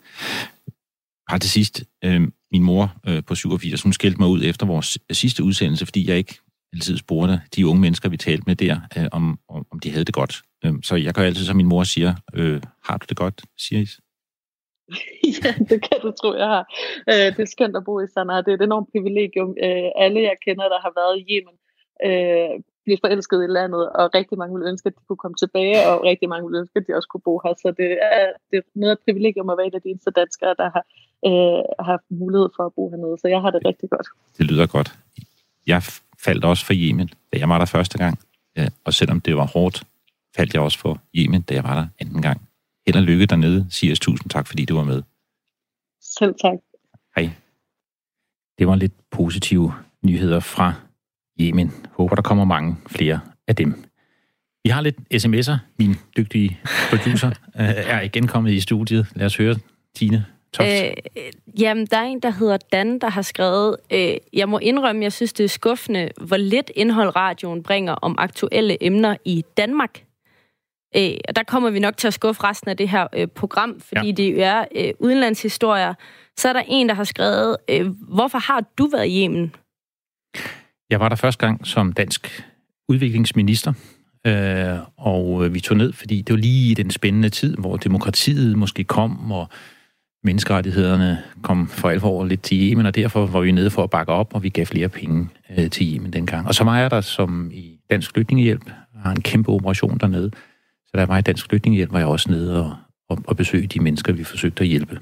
[1.31, 2.21] Bare til sidst, øh,
[2.53, 6.17] min mor øh, på 87, hun skældte mig ud efter vores sidste udsendelse, fordi jeg
[6.17, 6.39] ikke
[6.73, 10.05] altid spurgte de unge mennesker, vi talte med der, øh, om, om, om de havde
[10.05, 10.43] det godt.
[10.65, 13.81] Øh, så jeg gør altid, som min mor siger, øh, har du det godt, siger
[13.87, 13.89] I?
[15.43, 16.65] ja, det kan du tro, jeg har.
[17.11, 18.41] Øh, det er skønt at bo i Sanaa.
[18.41, 19.51] Det er et enormt privilegium.
[19.67, 21.57] Øh, alle, jeg kender, der har været i Yemen,
[22.09, 22.53] øh,
[22.85, 25.95] bliver forelsket i landet, og rigtig mange vil ønske, at de kunne komme tilbage, og
[26.11, 27.55] rigtig mange vil ønske, at de også kunne bo her.
[27.63, 30.11] Så det er, det er noget af et privilegium at være en af de eneste
[30.21, 30.85] danskere, der har
[31.29, 33.17] øh, haft mulighed for at bo hernede.
[33.23, 34.09] Så jeg har det rigtig godt.
[34.39, 34.89] Det lyder godt.
[35.67, 35.81] Jeg
[36.27, 38.15] faldt også for Yemen, da jeg var der første gang.
[38.85, 39.83] Og selvom det var hårdt,
[40.37, 42.49] faldt jeg også for Yemen, da jeg var der anden gang.
[42.87, 43.67] Held og lykke dernede.
[43.71, 45.03] Siges tusind tak, fordi du var med.
[46.01, 46.59] Selv tak.
[47.17, 47.31] Hej.
[48.59, 49.73] Det var lidt positive
[50.03, 50.75] nyheder fra
[51.41, 51.73] Yemen.
[51.91, 53.85] Håber, der kommer mange flere af dem.
[54.65, 55.57] Vi har lidt sms'er.
[55.79, 56.59] Min dygtige
[56.91, 57.29] producer
[57.61, 59.07] øh, er igen kommet i studiet.
[59.15, 59.57] Lad os høre,
[59.95, 60.27] Tine.
[60.53, 60.69] Toft.
[60.69, 60.93] Øh,
[61.61, 65.13] jamen, der er en, der hedder Dan, der har skrevet, øh, jeg må indrømme, jeg
[65.13, 70.05] synes, det er skuffende, hvor lidt indhold radioen bringer om aktuelle emner i Danmark.
[70.97, 73.81] Øh, og der kommer vi nok til at skuffe resten af det her øh, program,
[73.81, 74.13] fordi ja.
[74.13, 75.95] det er øh, udenlandshistorier.
[76.37, 79.55] Så er der en, der har skrevet, øh, hvorfor har du været i Yemen?
[80.91, 82.45] Jeg var der første gang som dansk
[82.89, 83.73] udviklingsminister,
[84.27, 88.59] øh, og vi tog ned, fordi det var lige i den spændende tid, hvor demokratiet
[88.59, 89.49] måske kom, og
[90.25, 94.13] menneskerettighederne kom for alvor lidt til Yemen, og derfor var vi nede for at bakke
[94.13, 95.29] op, og vi gav flere penge
[95.59, 96.47] øh, til Yemen dengang.
[96.47, 98.71] Og så var jeg der som i Dansk Flygtningehjælp,
[99.03, 100.31] har en kæmpe operation dernede.
[100.95, 102.77] Så der var i Dansk Flygtningehjælp, var jeg også nede og,
[103.09, 105.01] og, og besøge de mennesker, vi forsøgte at hjælpe.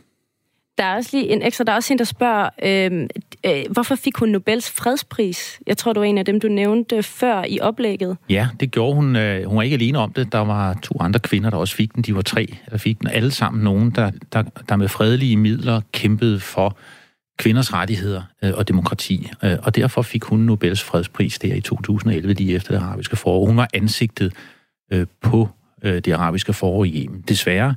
[0.78, 3.08] Der er også lige en ekstra, der er også en, der spørger, øh,
[3.46, 5.60] øh, hvorfor fik hun Nobels fredspris?
[5.66, 8.16] Jeg tror, du var en af dem, du nævnte før i oplægget.
[8.28, 9.16] Ja, det gjorde hun.
[9.16, 10.32] Øh, hun var ikke alene om det.
[10.32, 12.02] Der var to andre kvinder, der også fik den.
[12.02, 13.08] De var tre, der fik den.
[13.08, 16.76] Alle sammen nogen, der, der, der med fredelige midler kæmpede for
[17.38, 19.30] kvinders rettigheder øh, og demokrati.
[19.44, 23.46] Øh, og derfor fik hun Nobels fredspris der i 2011, lige efter det arabiske forår.
[23.46, 24.32] Hun var ansigtet
[24.92, 25.48] øh, på
[25.82, 27.24] øh, det arabiske forår i Yemen.
[27.28, 27.74] Desværre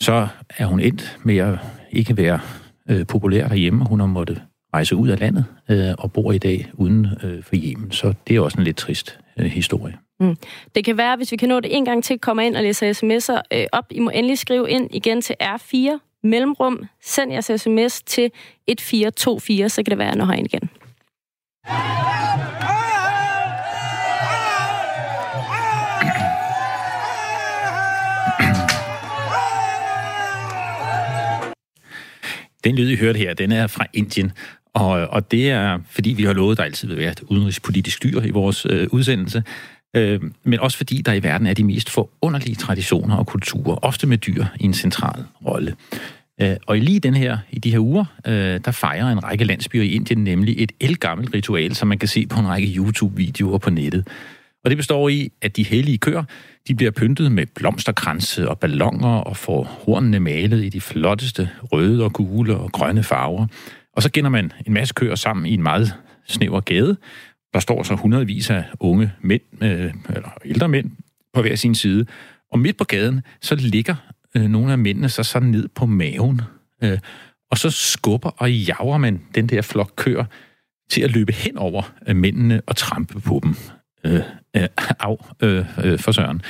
[0.00, 1.58] så er hun endt med at
[1.92, 2.40] ikke være
[2.88, 3.84] øh, populær derhjemme.
[3.84, 4.42] Hun har måttet
[4.74, 7.92] rejse ud af landet øh, og bor i dag uden øh, for Yemen.
[7.92, 9.96] Så det er også en lidt trist øh, historie.
[10.20, 10.36] Mm.
[10.74, 12.90] Det kan være, hvis vi kan nå det en gang til, komme ind og læse
[12.90, 13.84] sms'er øh, op.
[13.90, 16.84] I må endelig skrive ind igen til R4 mellemrum.
[17.02, 18.24] Send jeres sms til
[18.68, 20.70] 1424, så kan det være, at jeg når herind igen.
[32.64, 34.32] Den lyd, I hørte her, den er fra Indien.
[34.74, 38.02] Og, og det er, fordi vi har lovet, at der altid vil være et udenrigspolitisk
[38.02, 39.42] dyr i vores øh, udsendelse.
[39.96, 44.06] Øh, men også fordi der i verden er de mest forunderlige traditioner og kulturer, ofte
[44.06, 45.76] med dyr i en central rolle.
[46.42, 49.44] Øh, og i lige den her, i de her uger, øh, der fejrer en række
[49.44, 53.58] landsbyer i Indien nemlig et elgammelt ritual, som man kan se på en række YouTube-videoer
[53.58, 54.08] på nettet.
[54.64, 56.24] Og det består i, at de hellige køer,
[56.68, 62.04] de bliver pyntet med blomsterkranse og ballonger og får hornene malet i de flotteste røde
[62.04, 63.46] og gule og grønne farver.
[63.92, 65.94] Og så gænder man en masse køer sammen i en meget
[66.26, 66.96] snæver gade.
[67.52, 70.90] Der står så hundredvis af unge mænd, øh, eller ældre mænd,
[71.34, 72.06] på hver sin side.
[72.52, 73.94] Og midt på gaden, så ligger
[74.36, 76.40] øh, nogle af mændene så sådan ned på maven.
[76.82, 76.98] Øh,
[77.50, 80.24] og så skubber og jager man den der flok køer
[80.90, 83.54] til at løbe hen over øh, mændene og trampe på dem
[84.04, 84.20] øh,
[84.56, 84.68] øh,
[85.00, 86.42] af øh, øh, for søren.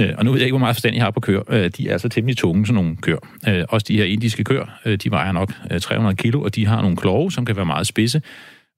[0.00, 1.42] Øh, og nu ved jeg ikke, hvor meget forstand jeg har på køer.
[1.48, 3.18] Øh, de er altså temmelig tunge, sådan nogle køer.
[3.48, 6.66] Øh, også de her indiske køer, øh, de vejer nok øh, 300 kilo, og de
[6.66, 8.22] har nogle klove, som kan være meget spidse,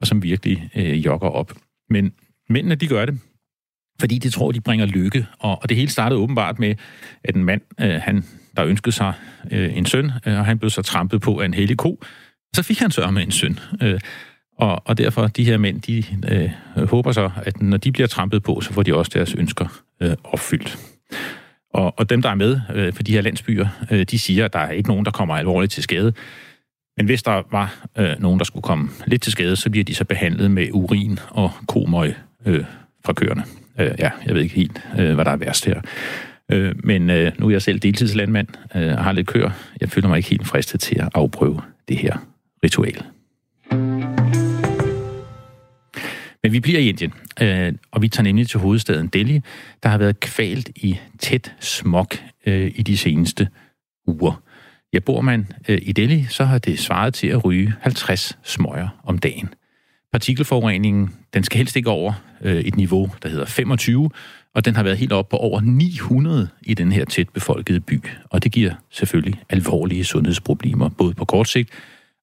[0.01, 1.53] og som virkelig øh, jogger op.
[1.91, 2.13] Men
[2.49, 3.19] mændene, de gør det,
[4.01, 5.27] fordi de tror, de bringer lykke.
[5.39, 6.75] Og, og det hele startede åbenbart med,
[7.25, 8.25] at en mand, øh, han,
[8.57, 9.13] der ønskede sig
[9.51, 12.03] øh, en søn, øh, og han blev så trampet på af en hellig ko,
[12.55, 13.59] så fik han så med en søn.
[13.83, 14.01] Øh,
[14.57, 16.51] og, og derfor, de her mænd, de øh,
[16.89, 20.17] håber så, at når de bliver trampet på, så får de også deres ønsker øh,
[20.25, 20.79] opfyldt.
[21.75, 24.53] Og, og dem, der er med øh, for de her landsbyer, øh, de siger, at
[24.53, 26.13] der er ikke nogen, der kommer alvorligt til skade.
[26.97, 29.95] Men hvis der var øh, nogen, der skulle komme lidt til skade, så bliver de
[29.95, 32.15] så behandlet med urin og komøg
[32.47, 32.65] øh,
[33.05, 33.45] fra køerne.
[33.81, 35.81] Øh, ja, jeg ved ikke helt, øh, hvad der er værst her.
[36.53, 39.51] Øh, men øh, nu er jeg selv deltidslandmand øh, og har lidt køer.
[39.81, 42.17] Jeg føler mig ikke helt fristet til at afprøve det her
[42.65, 43.03] ritual.
[46.47, 49.41] Men vi bliver i Indien, øh, og vi tager nemlig til hovedstaden Delhi,
[49.83, 52.09] der har været kvalt i tæt smog
[52.47, 53.49] øh, i de seneste
[54.07, 54.43] uger.
[54.93, 58.89] Ja, bor man øh, i Delhi, så har det svaret til at ryge 50 smøger
[59.05, 59.49] om dagen.
[60.13, 64.11] Partikelforureningen, den skal helst ikke over øh, et niveau, der hedder 25,
[64.55, 68.01] og den har været helt op på over 900 i den her tæt befolkede by.
[68.31, 71.71] Og det giver selvfølgelig alvorlige sundhedsproblemer, både på kort sigt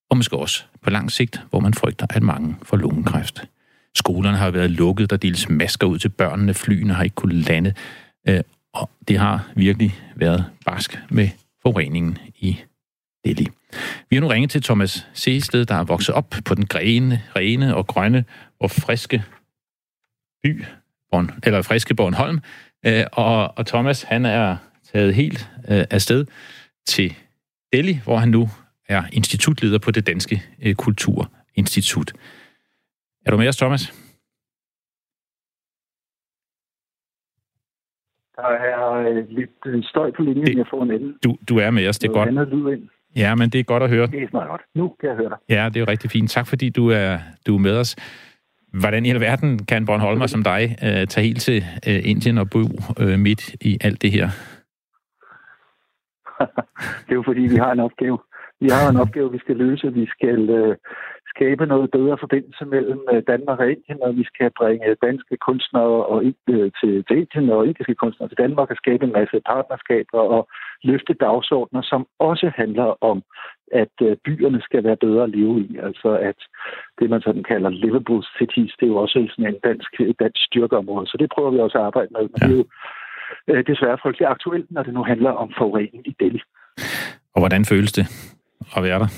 [0.09, 3.43] og måske også på lang sigt, hvor man frygter, at mange får lungekræft.
[3.95, 7.73] Skolerne har været lukket, der deles masker ud til børnene, flyene har ikke kunnet lande,
[8.27, 8.41] øh,
[8.73, 11.29] og det har virkelig været barsk med
[11.61, 12.59] forureningen i
[13.25, 13.47] Delhi.
[14.09, 17.75] Vi har nu ringet til Thomas Seested, der er vokset op på den grene, rene
[17.75, 18.25] og grønne
[18.59, 19.23] og friske
[20.43, 20.65] by,
[21.11, 22.39] Born, eller friske Bornholm.
[22.85, 24.57] Øh, og, og Thomas, han er
[24.93, 26.25] taget helt øh, afsted
[26.87, 27.15] til
[27.73, 28.49] Delhi, hvor han nu
[28.89, 32.13] er institutleder på det Danske øh, Kulturinstitut.
[33.25, 33.93] Er du med os, Thomas?
[38.35, 41.71] Der er øh, lidt øh, støj på linjen, det, jeg får en Du, du er
[41.71, 42.29] med os, det er godt.
[42.29, 42.89] Andet lyd ind.
[43.15, 44.07] Ja, men det er godt at høre.
[44.07, 44.61] Det er meget godt.
[44.75, 45.37] Nu kan jeg høre dig.
[45.49, 46.31] Ja, det er jo rigtig fint.
[46.31, 47.17] Tak fordi du er,
[47.47, 47.95] du er med os.
[48.79, 52.59] Hvordan i alverden kan Bornholmer som dig uh, tage helt til uh, Indien og bo
[52.59, 54.27] uh, midt i alt det her?
[57.05, 58.19] det er jo fordi, vi har en opgave.
[58.59, 59.93] Vi har en opgave, vi skal løse.
[59.93, 60.75] Vi skal uh,
[61.35, 66.17] skabe noget bedre forbindelse mellem Danmark og Indien, og vi skal bringe danske kunstnere og,
[66.53, 70.47] uh, til, til Indien og indiske kunstnere til Danmark og skabe en masse partnerskaber og
[70.83, 73.23] løfte dagsordner, som også handler om,
[73.71, 75.77] at uh, byerne skal være bedre at leve i.
[75.87, 76.39] Altså at
[76.99, 81.07] det, man sådan kalder livable cities, det er jo også sådan en dansk, dansk styrkeområde.
[81.07, 82.21] Så det prøver vi også at arbejde med.
[82.21, 82.47] Men ja.
[82.47, 86.41] det er jo desværre frygtelig aktuelt, når det nu handler om forurening i Delhi.
[87.35, 88.05] Og hvordan føles det
[88.77, 89.09] at være der?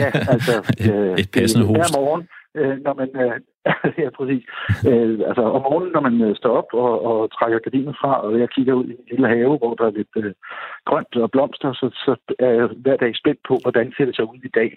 [0.00, 0.54] Ja, altså...
[0.90, 1.78] Øh, et passende host.
[1.78, 2.22] Hver morgen,
[2.58, 3.10] øh, når man...
[3.24, 3.36] Øh,
[4.02, 4.44] ja, præcis.
[4.90, 8.40] Øh, altså om morgenen, når man øh, står op og, og trækker gardinen fra, og
[8.40, 10.32] jeg kigger ud i en lille have, hvor der er lidt øh,
[10.88, 14.24] grønt og blomster, så, så er jeg hver dag spændt på, hvordan ser det sig
[14.32, 14.70] ud i dag.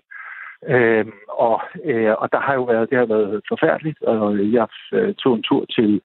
[0.73, 5.13] Øh, og, øh, og der har jo været, det har været forfærdeligt, og jeg øh,
[5.13, 6.01] tog en tur til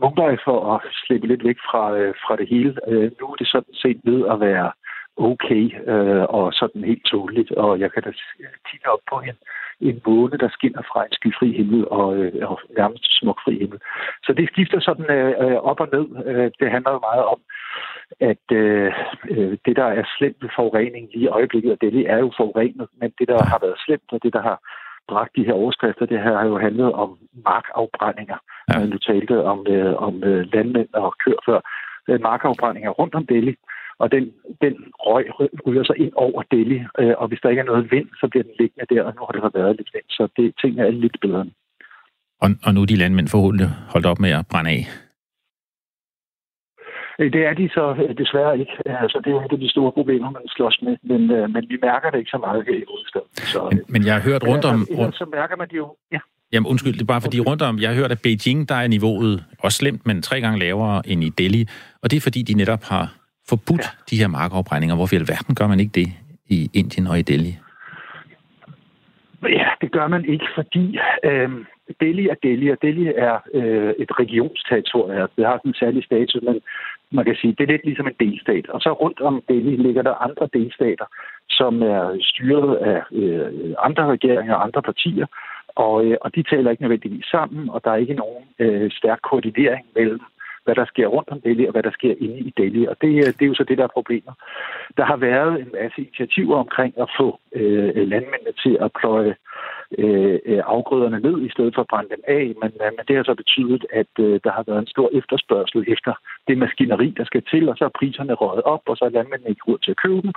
[0.00, 2.76] Mumbai for at slippe lidt væk fra, øh, fra det hele.
[2.88, 4.72] Øh, nu er det sådan set ved at være
[5.16, 8.12] okay øh, og sådan helt tåligt, og jeg kan da
[8.70, 9.36] kigge op på en,
[9.80, 13.78] en måne, der skinner fra en skyfri himmel og, øh, og nærmest smukfri himmel.
[14.24, 16.06] Så det skifter sådan øh, op og ned.
[16.26, 17.40] Øh, det handler jo meget om,
[18.20, 18.92] at øh,
[19.30, 22.88] øh, det, der er slemt ved forurening lige i øjeblikket, og det er jo forurenet,
[23.00, 24.58] men det, der har været slemt, og det, der har
[25.08, 28.38] bragt de her overskrifter, det her har jo handlet om markafbrændinger.
[28.68, 28.84] Ja.
[28.86, 31.60] Nu talte om, øh, om øh, landmænd og kør før.
[32.18, 33.54] Markafbrændinger rundt om Delhi,
[33.98, 34.74] og den, den
[35.06, 35.26] røg
[35.66, 38.42] ryger sig ind over Delhi, øh, og hvis der ikke er noget vind, så bliver
[38.42, 41.16] den liggende der, og nu har det været lidt vind, så det, ting er lidt
[41.20, 41.46] bedre.
[42.40, 44.82] Og, og nu er de landmænd forhåbentlig holdt op med at brænde af?
[47.18, 48.72] Øh, det er de så øh, desværre ikke.
[48.86, 51.20] Altså, det er et af de store problemer, man slås med, men,
[51.54, 53.30] men vi mærker det ikke så meget her i hovedstaden.
[53.52, 54.86] Så, men, men jeg har hørt rundt om...
[54.98, 55.14] Rundt...
[55.16, 55.96] Så mærker man det jo...
[56.12, 56.18] Ja.
[56.52, 58.88] Jamen undskyld, det er bare fordi rundt om, jeg har hørt, at Beijing, der er
[58.88, 61.66] niveauet også slemt, men tre gange lavere end i Delhi.
[62.02, 63.14] Og det er fordi, de netop har
[63.48, 63.90] forbudt ja.
[64.10, 64.96] de her markafbrændinger.
[64.96, 66.08] Hvorfor i alverden gør man ikke det
[66.48, 67.54] i Indien og i Delhi?
[69.42, 71.50] Ja, det gør man ikke, fordi øh,
[72.00, 75.28] Delhi er Delhi, og Delhi er øh, et regionsterritorium.
[75.36, 76.60] Det har en særlig status, men
[77.10, 78.68] man kan sige, det er lidt ligesom en delstat.
[78.68, 81.06] Og så rundt om Delhi ligger der andre delstater,
[81.50, 85.26] som er styret af øh, andre regeringer og andre partier,
[85.68, 89.18] og, øh, og de taler ikke nødvendigvis sammen, og der er ikke nogen øh, stærk
[89.22, 90.20] koordinering mellem
[90.64, 92.86] hvad der sker rundt om Delhi, og hvad der sker inde i Delhi.
[92.86, 94.34] Og det, øh, det er jo så det, der er problemet.
[94.96, 99.34] Der har været en masse initiativer omkring at få øh, øh landmændene til at pløje
[99.98, 102.44] øh, øh, afgrøderne ned, i stedet for at brænde dem af.
[102.62, 105.84] Men, øh, men det har så betydet, at øh, der har været en stor efterspørgsel
[105.88, 106.12] efter
[106.48, 109.50] det maskineri, der skal til, og så er priserne røget op, og så er landmændene
[109.50, 110.32] ikke råd til at købe dem.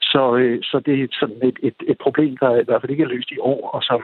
[0.00, 3.04] Så, øh, så det er sådan et, et, et problem, der i hvert fald ikke
[3.04, 4.00] er løst i år, og som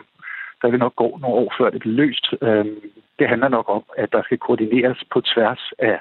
[0.62, 2.26] der vil nok gå nogle år, før det bliver løst.
[2.42, 2.76] Øhm,
[3.18, 5.98] det handler nok om, at der skal koordineres på tværs af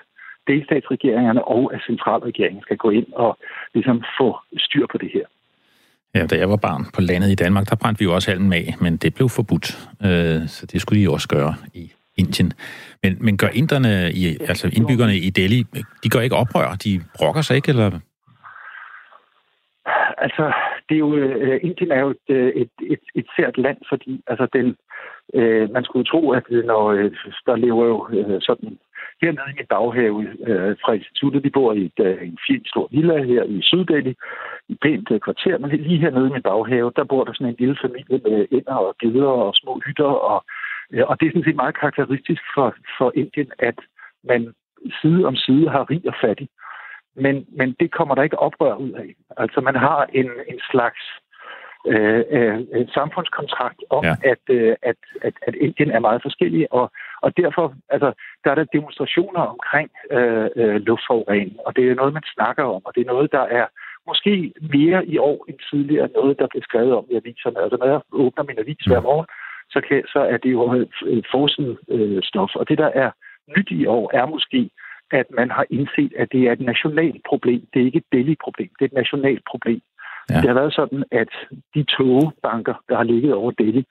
[0.47, 3.37] delstatsregeringerne og at centralregeringen skal gå ind og
[3.73, 5.25] ligesom få styr på det her.
[6.15, 8.53] Ja, da jeg var barn på landet i Danmark, der brændte vi jo også halmen
[8.53, 9.67] af, men det blev forbudt.
[10.05, 12.53] Øh, så det skulle de også gøre i Indien.
[13.03, 15.63] Men, men gør inderne, i, altså indbyggerne i Delhi,
[16.03, 16.75] de gør ikke oprør?
[16.83, 17.99] De brokker sig ikke, eller
[20.25, 20.53] Altså,
[20.89, 24.21] det er jo, øh, Indien er jo et, øh, et, et, et sært land, fordi
[24.27, 24.75] altså, den,
[25.33, 27.11] øh, man skulle tro, at når øh,
[27.45, 28.77] der lever jo øh, sådan
[29.21, 32.87] hernede i min baghave øh, fra instituttet, vi bor i et, øh, en fin stor
[32.91, 34.13] villa her i Syddelhi,
[34.69, 37.55] i pænt øh, kvarter, men lige hernede i min baghave, der bor der sådan en
[37.59, 40.45] lille familie med ænder og geder og små hytter, og,
[40.91, 43.77] øh, og det er sådan set meget karakteristisk for, for Indien, at
[44.23, 44.53] man
[45.01, 46.49] side om side har rig og fattig.
[47.15, 49.15] Men, men det kommer der ikke oprør ud af.
[49.37, 51.01] Altså man har en, en slags
[51.87, 54.15] øh, øh, en samfundskontrakt om, ja.
[54.23, 56.91] at, øh, at, at, at Indien er meget forskellig, og,
[57.21, 62.13] og derfor altså, der er der demonstrationer omkring øh, øh, luftforurening, og det er noget,
[62.13, 63.65] man snakker om, og det er noget, der er
[64.07, 67.61] måske mere i år end tidligere, noget, der bliver skrevet om i aviserne.
[67.61, 69.27] Altså når jeg åbner min avis hver morgen,
[69.69, 70.87] så, kan, så er det jo
[71.31, 73.11] forsiden øh, stof, og det, der er
[73.57, 74.69] nyt i år, er måske,
[75.11, 77.61] at man har indset, at det er et nationalt problem.
[77.73, 79.81] Det er ikke et Delhi-problem, det er et nationalt problem.
[80.29, 80.35] Ja.
[80.35, 81.31] Det har været sådan, at
[81.75, 83.83] de togbanker, der har ligget over Delhi,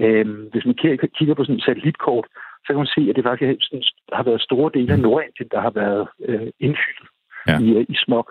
[0.00, 0.74] øh, hvis man
[1.18, 2.26] kigger på sådan et satellitkort,
[2.64, 3.72] så kan man se, at det faktisk
[4.12, 5.02] har været store dele af mm.
[5.02, 7.10] Nordindien, der har været øh, indfyldt
[7.48, 7.58] ja.
[7.60, 8.26] i, i smog.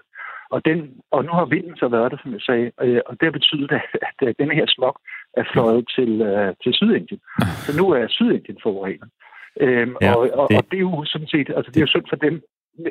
[0.53, 0.79] Og, den,
[1.11, 3.71] og nu har vinden så været der, som jeg sagde, øh, og det har betydet,
[3.71, 4.95] at, at den her smog
[5.33, 7.21] er fløjet til, øh, til Sydindien.
[7.65, 9.09] Så nu er Sydindien forurenet.
[9.59, 10.57] Øhm, ja, og, og, det...
[10.57, 12.41] og det er jo sådan set, altså det er jo synd for dem,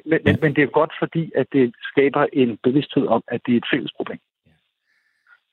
[0.07, 0.35] men, ja.
[0.43, 3.69] men det er godt, fordi at det skaber en bevidsthed om, at det er et
[3.73, 4.19] fælles problem.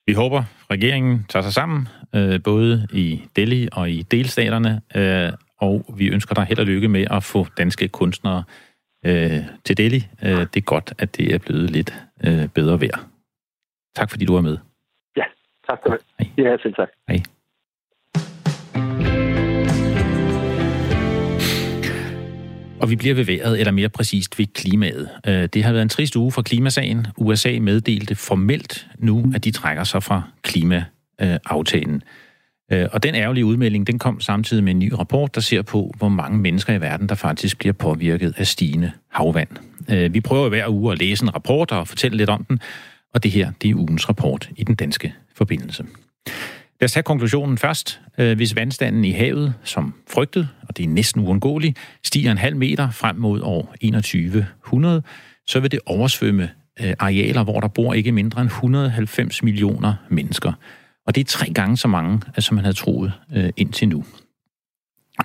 [0.08, 5.86] Vi håber, regeringen tager sig sammen, øh, både i Delhi og i delstaterne, øh, og
[5.98, 8.44] vi ønsker dig held og lykke med at få danske kunstnere
[9.06, 10.02] øh, til Delhi.
[10.24, 11.94] Øh, det er godt, at det er blevet lidt
[12.26, 13.00] øh, bedre vejr.
[13.96, 14.58] Tak fordi du var med.
[15.18, 15.24] Ja,
[15.70, 16.50] tak skal du have.
[16.50, 16.90] Ja, selv tak.
[17.08, 17.35] Hej.
[22.86, 25.10] Og vi bliver ved vejret, eller mere præcist ved klimaet.
[25.28, 27.08] Øh, det har været en trist uge for klimasagen.
[27.18, 32.04] USA meddelte formelt nu, at de trækker sig fra klimaaftalen.
[32.72, 35.94] Øh, og den ærgerlige udmelding, den kom samtidig med en ny rapport, der ser på,
[35.98, 39.50] hvor mange mennesker i verden, der faktisk bliver påvirket af stigende havvand.
[39.90, 42.60] Øh, vi prøver hver uge at læse en rapport og fortælle lidt om den,
[43.14, 45.86] og det her, det er ugens rapport i den danske forbindelse.
[46.82, 48.02] Lad os tage konklusionen først.
[48.18, 52.56] Øh, hvis vandstanden i havet, som frygtet, og det er næsten uundgåeligt, stiger en halv
[52.56, 55.02] meter frem mod år 2100,
[55.48, 56.50] så vil det oversvømme
[56.82, 60.54] øh, arealer, hvor der bor ikke mindre end 190 millioner mennesker.
[61.08, 63.14] Og det er tre gange så mange, øh, som man havde troet
[63.58, 64.06] indtil nu.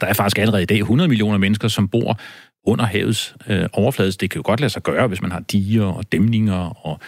[0.00, 2.18] Der er faktisk allerede i dag 100 millioner mennesker, som bor
[2.64, 4.12] under havets øh, overflade.
[4.12, 7.00] Det kan jo godt lade sig gøre, hvis man har diger og dæmninger og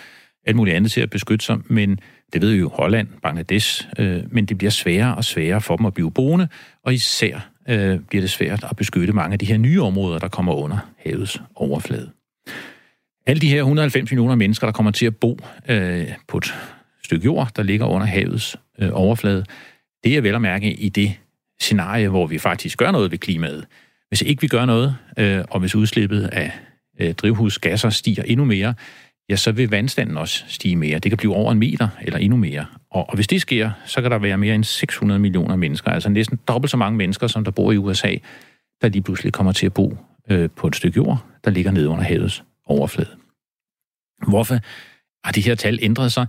[0.47, 1.99] alt muligt andet til at beskytte sig, men
[2.33, 5.95] det ved jo Holland, Bangladesh, øh, men det bliver sværere og sværere for dem at
[5.95, 6.49] blive boende,
[6.85, 10.29] og især øh, bliver det svært at beskytte mange af de her nye områder, der
[10.29, 12.11] kommer under havets overflade.
[13.27, 16.55] Alle de her 190 millioner mennesker, der kommer til at bo øh, på et
[17.05, 19.45] stykke jord, der ligger under havets øh, overflade,
[20.05, 21.15] det er vel at mærke i det
[21.61, 23.67] scenarie, hvor vi faktisk gør noget ved klimaet.
[24.09, 26.53] Hvis ikke vi gør noget, øh, og hvis udslippet af
[27.01, 28.75] øh, drivhusgasser stiger endnu mere,
[29.31, 30.99] ja, så vil vandstanden også stige mere.
[30.99, 32.67] Det kan blive over en meter eller endnu mere.
[32.91, 36.09] Og, og hvis det sker, så kan der være mere end 600 millioner mennesker, altså
[36.09, 38.17] næsten dobbelt så mange mennesker, som der bor i USA,
[38.83, 39.97] der lige pludselig kommer til at bo
[40.31, 43.11] øh, på et stykke jord, der ligger nede under havets overflade.
[44.29, 44.59] Hvorfor
[45.25, 46.27] har de her tal ændret sig?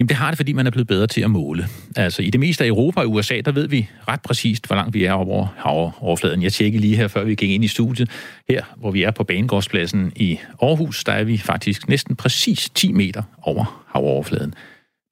[0.00, 1.66] Jamen det har det, fordi man er blevet bedre til at måle.
[1.96, 4.94] Altså i det meste af Europa og USA, der ved vi ret præcist, hvor langt
[4.94, 6.42] vi er over havoverfladen.
[6.42, 8.10] Jeg tjekkede lige her, før vi gik ind i studiet.
[8.48, 12.92] Her, hvor vi er på Banegårdspladsen i Aarhus, der er vi faktisk næsten præcis 10
[12.92, 14.54] meter over havoverfladen.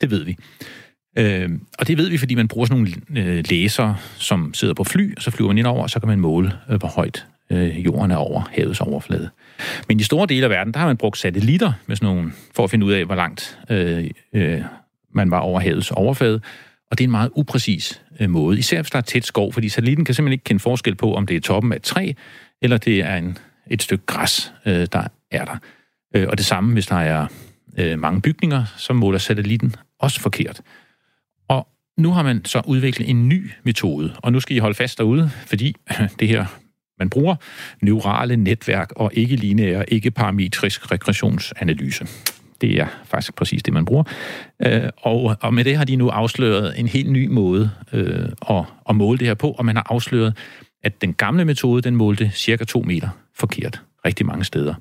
[0.01, 0.37] Det ved vi.
[1.19, 4.85] Øh, og det ved vi, fordi man bruger sådan nogle øh, læser, som sidder på
[4.85, 7.27] fly, og så flyver man ind over, og så kan man måle, øh, hvor højt
[7.51, 9.31] øh, jorden er over havets overflade.
[9.89, 12.65] Men i store dele af verden, der har man brugt satellitter med sådan nogle, for
[12.65, 14.63] at finde ud af, hvor langt øh, øh,
[15.15, 16.41] man var over havets overflade.
[16.91, 19.69] Og det er en meget upræcis øh, måde, især hvis der er tæt skov, fordi
[19.69, 22.13] satellitten kan simpelthen ikke kende forskel på, om det er toppen af et træ,
[22.63, 23.39] eller det er en,
[23.71, 25.57] et stykke græs, øh, der er der.
[26.15, 27.27] Øh, og det samme, hvis der er
[27.79, 30.61] øh, mange bygninger, så måler satellitten også forkert.
[31.49, 34.99] Og nu har man så udviklet en ny metode, og nu skal I holde fast
[34.99, 35.77] derude, fordi
[36.21, 36.47] det her
[36.99, 37.37] man bruger
[37.81, 42.07] neurale netværk og ikke lineær, ikke parametrisk regressionsanalyse.
[42.61, 44.05] Det er faktisk præcis det, man bruger.
[44.67, 48.65] Øh, og, og med det har de nu afsløret en helt ny måde øh, at,
[48.89, 50.37] at måle det her på, og man har afsløret,
[50.85, 54.75] at den gamle metode, den målte cirka 2 meter forkert rigtig mange steder.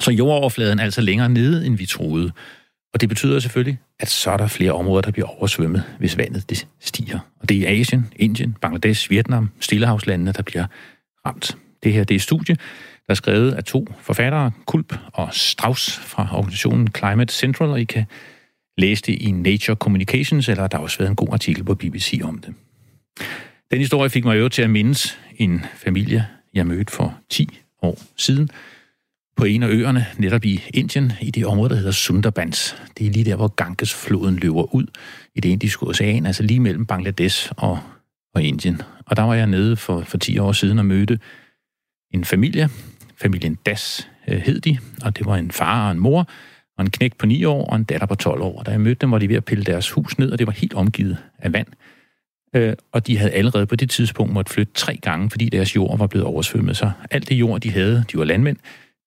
[0.00, 2.32] Så jordoverfladen er altså længere nede, end vi troede.
[2.94, 6.50] Og det betyder selvfølgelig, at så er der flere områder, der bliver oversvømmet, hvis vandet
[6.50, 7.18] det stiger.
[7.40, 10.64] Og det er Asien, Indien, Bangladesh, Vietnam, Stillehavslandene, der bliver
[11.28, 11.56] Amt.
[11.82, 12.54] Det her det er studie,
[13.06, 17.84] der er skrevet af to forfattere, Kulp og Strauss fra organisationen Climate Central, og I
[17.84, 18.04] kan
[18.78, 22.20] læse det i Nature Communications, eller der har også været en god artikel på BBC
[22.24, 22.54] om det.
[23.70, 28.02] Den historie fik mig jo til at mindes en familie, jeg mødte for 10 år
[28.16, 28.50] siden,
[29.36, 32.76] på en af øerne, netop i Indien, i det område, der hedder Sundarbans.
[32.98, 34.86] Det er lige der, hvor Ganges-floden løber ud
[35.34, 37.78] i det indiske ocean, altså lige mellem Bangladesh og,
[38.34, 38.82] og Indien.
[39.06, 41.18] Og der var jeg nede for, for 10 år siden og mødte
[42.14, 42.68] en familie.
[43.16, 46.28] Familien Das øh, hed de, og det var en far og en mor,
[46.78, 48.62] og en knægt på 9 år og en datter på 12 år.
[48.62, 50.52] Da jeg mødte dem, var de ved at pille deres hus ned, og det var
[50.52, 51.66] helt omgivet af vand.
[52.54, 55.98] Øh, og de havde allerede på det tidspunkt måtte flytte tre gange, fordi deres jord
[55.98, 56.76] var blevet oversvømmet.
[56.76, 58.56] Så alt det jord, de havde, de var landmænd,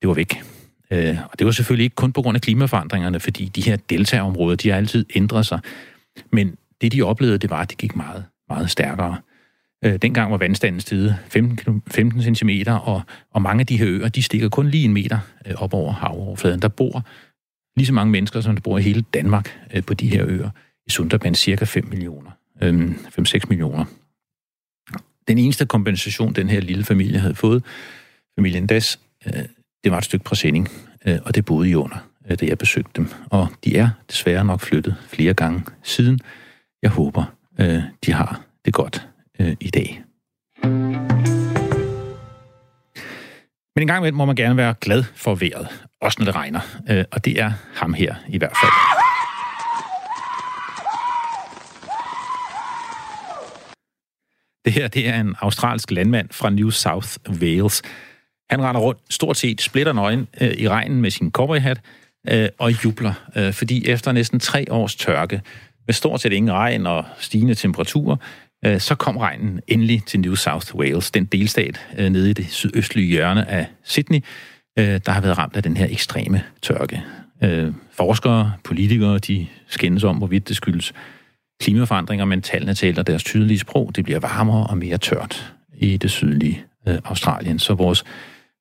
[0.01, 0.43] det var væk.
[0.91, 4.55] Øh, og det var selvfølgelig ikke kun på grund af klimaforandringerne, fordi de her deltagerområder,
[4.55, 5.59] de har altid ændret sig.
[6.31, 9.17] Men det, de oplevede, det var, at det gik meget, meget stærkere.
[9.85, 14.09] Øh, dengang var vandstanden steget 15, 15 cm, og, og mange af de her øer,
[14.09, 16.61] de stikker kun lige en meter øh, op over havoverfladen.
[16.61, 17.05] Der bor
[17.77, 20.49] lige så mange mennesker, som der bor i hele Danmark øh, på de her øer.
[20.87, 22.31] I Sunderban cirka 5 millioner.
[22.61, 23.85] Øh, 5-6 millioner.
[25.27, 27.63] Den eneste kompensation, den her lille familie havde fået,
[28.35, 29.43] familien Das, øh,
[29.83, 30.69] det var et stykke præsending,
[31.05, 31.97] øh, og det boede i under,
[32.29, 33.09] øh, da jeg besøgte dem.
[33.29, 36.19] Og de er desværre nok flyttet flere gange siden.
[36.81, 39.07] Jeg håber, øh, de har det godt
[39.39, 40.03] øh, i dag.
[43.75, 45.67] Men en gang imellem må man gerne være glad for vejret,
[46.01, 46.59] også når det regner.
[46.89, 48.71] Øh, og det er ham her i hvert fald.
[54.65, 57.81] Det her det er en australsk landmand fra New South Wales.
[58.49, 61.81] Han render rundt stort set splitter nøgen øh, i regnen med sin cowboyhat
[62.29, 65.41] øh, og jubler, øh, fordi efter næsten tre års tørke,
[65.91, 68.15] med stort set ingen regn og stigende temperaturer,
[68.65, 72.47] øh, så kom regnen endelig til New South Wales, den delstat øh, nede i det
[72.49, 74.23] sydøstlige hjørne af Sydney,
[74.79, 77.03] øh, der har været ramt af den her ekstreme tørke.
[77.43, 80.93] Øh, forskere, politikere, de skændes om, hvorvidt det skyldes
[81.61, 83.91] klimaforandringer, men tallene taler deres tydelige sprog.
[83.95, 88.03] Det bliver varmere og mere tørt i det sydlige øh, Australien, så vores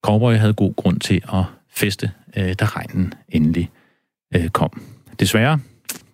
[0.04, 3.70] cowboy havde god grund til at feste, øh, da regnen endelig
[4.34, 4.82] øh, kom.
[5.20, 5.58] Desværre,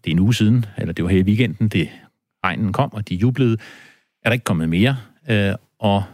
[0.06, 1.90] det er en uge siden, eller det var her i weekenden, det
[2.44, 3.56] regnen kom, og de jublede,
[4.22, 4.96] er der ikke kommet mere.
[5.30, 6.04] Øh, og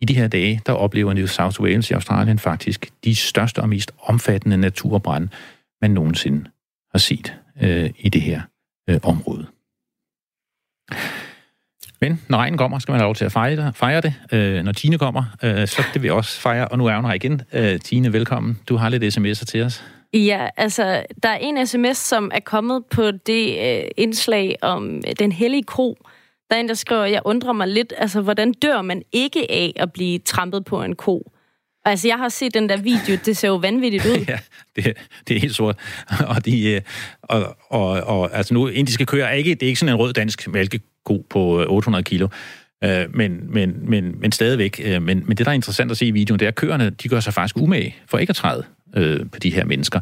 [0.00, 3.68] i de her dage, der oplever New South Wales i Australien faktisk de største og
[3.68, 5.28] mest omfattende naturbrænde,
[5.80, 6.44] man nogensinde
[6.90, 8.40] har set øh, i det her
[8.88, 9.46] øh, område.
[12.00, 14.14] Men når regnen kommer, skal man have lov til at fejre, fejre det.
[14.32, 16.68] Øh, når Tine kommer, øh, så det vi også fejre.
[16.68, 17.42] Og nu er hun her igen.
[17.52, 18.58] Øh, Tine, velkommen.
[18.68, 19.84] Du har lidt sms'er til os.
[20.14, 25.12] Ja, altså, der er en sms, som er kommet på det øh, indslag om øh,
[25.18, 25.98] den hellige kro.
[26.50, 29.72] Der er en, der skriver, jeg undrer mig lidt, altså, hvordan dør man ikke af
[29.76, 31.32] at blive trampet på en ko?
[31.84, 34.24] Altså, jeg har set den der video, det ser jo vanvittigt ud.
[34.28, 34.38] ja,
[34.76, 34.96] det,
[35.28, 35.76] det er helt sort.
[36.28, 36.80] og, de, øh,
[37.22, 40.12] og, og, og, altså nu, indiske køer er ikke, det er ikke sådan en rød
[40.12, 42.28] dansk mælkeko på øh, 800 kilo.
[42.84, 44.80] Øh, men, men, men, men stadigvæk.
[44.84, 46.90] Øh, men, men det, der er interessant at se i videoen, det er, at køerne,
[46.90, 48.64] de gør sig faktisk umage for ikke at træde
[48.96, 50.00] øh, på de her mennesker.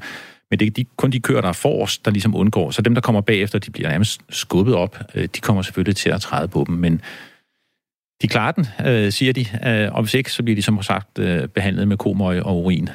[0.51, 2.70] Men det er de, kun de køer, der er forrest, der ligesom undgår.
[2.70, 4.99] Så dem, der kommer bagefter, de bliver nærmest skubbet op.
[5.14, 7.01] Øh, de kommer selvfølgelig til at træde på dem, men
[8.22, 9.47] de klarer den, øh, siger de.
[9.66, 12.88] Øh, og hvis ikke, så bliver de som sagt øh, behandlet med komøg og urin.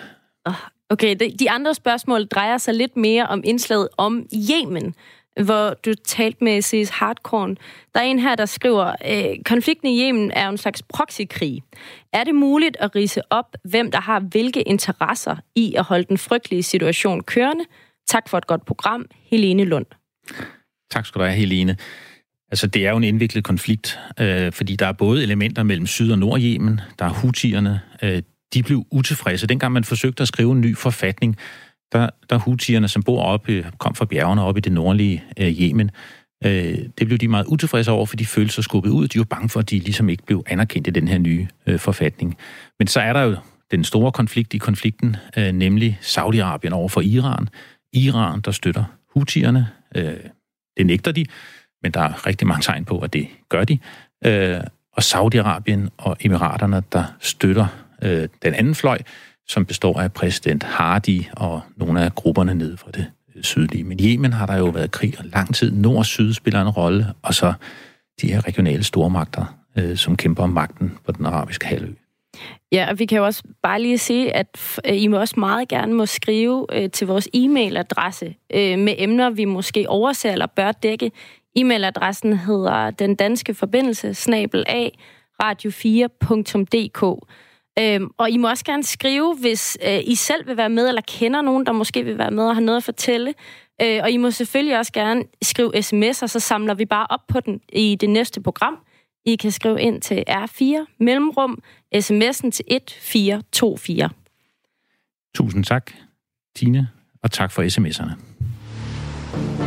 [0.89, 4.95] Okay, de, de andre spørgsmål drejer sig lidt mere om indslaget om Yemen,
[5.43, 6.89] hvor du talte med C.S.
[6.89, 7.55] Hardcore.
[7.93, 11.61] Der er en her, der skriver, øh, konflikten i Yemen er en slags proxykrig.
[12.13, 16.17] Er det muligt at rise op, hvem der har hvilke interesser i at holde den
[16.17, 17.65] frygtelige situation kørende?
[18.07, 19.05] Tak for et godt program.
[19.31, 19.86] Helene Lund.
[20.91, 21.77] Tak skal du have, Helene.
[22.51, 26.11] Altså, det er jo en indviklet konflikt, øh, fordi der er både elementer mellem Syd-
[26.11, 26.81] og nord -Yemen.
[26.99, 28.21] der er hutierne, øh,
[28.53, 29.47] de blev utilfredse.
[29.47, 31.38] Dengang man forsøgte at skrive en ny forfatning,
[31.95, 35.61] der, der hutierne, som bor oppe, øh, kom fra bjergene op i det nordlige øh,
[35.61, 35.91] Yemen,
[36.45, 39.07] øh, det blev de meget utilfredse over, for de følte sig skubbet ud.
[39.07, 41.79] De var bange for, at de ligesom ikke blev anerkendt i den her nye øh,
[41.79, 42.37] forfatning.
[42.79, 43.35] Men så er der jo
[43.71, 47.49] den store konflikt i konflikten, øh, nemlig Saudi-Arabien over for Iran.
[47.93, 48.83] Iran, der støtter
[49.13, 50.13] hutierne, øh,
[50.77, 51.25] det nægter de,
[51.83, 53.79] men der er rigtig mange tegn på, at det gør de.
[54.25, 54.59] Øh,
[54.91, 57.67] og Saudi-Arabien og Emiraterne, der støtter
[58.01, 58.97] øh, den anden fløj,
[59.47, 63.83] som består af præsident Hardy og nogle af grupperne nede fra det øh, sydlige.
[63.83, 65.71] Men i Yemen har der jo været krig og lang tid.
[65.71, 67.53] Nord og syd spiller en rolle, og så
[68.21, 71.93] de her regionale stormagter, øh, som kæmper om magten på den arabiske halvø.
[72.71, 75.67] Ja, og vi kan jo også bare lige sige, at øh, I må også meget
[75.67, 80.71] gerne må skrive øh, til vores e-mailadresse øh, med emner, vi måske overser eller bør
[80.71, 81.11] dække
[81.59, 84.97] E-mailadressen hedder den danske forbindelse, snabel af
[85.43, 87.29] radio4.dk.
[87.80, 91.01] Øhm, og I må også gerne skrive, hvis øh, I selv vil være med, eller
[91.07, 93.34] kender nogen, der måske vil være med og har noget at fortælle.
[93.82, 97.39] Øh, og I må selvfølgelig også gerne skrive sms'er, så samler vi bare op på
[97.39, 98.78] den i det næste program.
[99.26, 101.59] I kan skrive ind til R4 Mellemrum,
[101.95, 104.09] sms'en til 1424.
[105.36, 105.91] Tusind tak,
[106.55, 106.89] Tine,
[107.23, 108.11] og tak for sms'erne.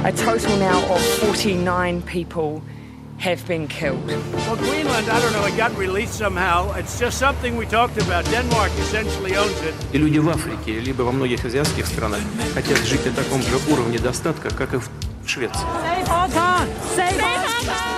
[0.05, 2.78] A total now of 49 people
[3.18, 4.06] have been killed.
[4.08, 6.74] Well, Greenland, I don't know, it got released somehow.
[6.74, 8.26] It's just something we talked about.
[8.26, 9.74] Denmark essentially owns it.
[9.94, 12.20] И люди в Африке, либо во многих азиатских странах
[12.54, 14.90] хотят жить на таком же уровне достатка, как и в
[15.26, 15.66] Швеции.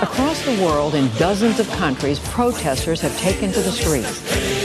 [0.00, 4.59] Across the world, in dozens of countries, protesters have taken to the streets.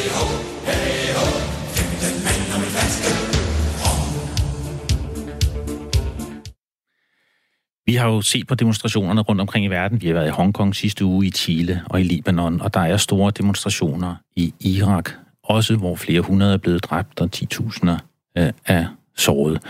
[7.87, 10.03] Vi har jo set på demonstrationerne rundt omkring i verden.
[10.03, 12.97] Vi har været i Hongkong sidste uge, i Chile og i Libanon, og der er
[12.97, 15.11] store demonstrationer i Irak,
[15.43, 17.91] også hvor flere hundrede er blevet dræbt og 10.000
[18.39, 19.62] øh, er såret.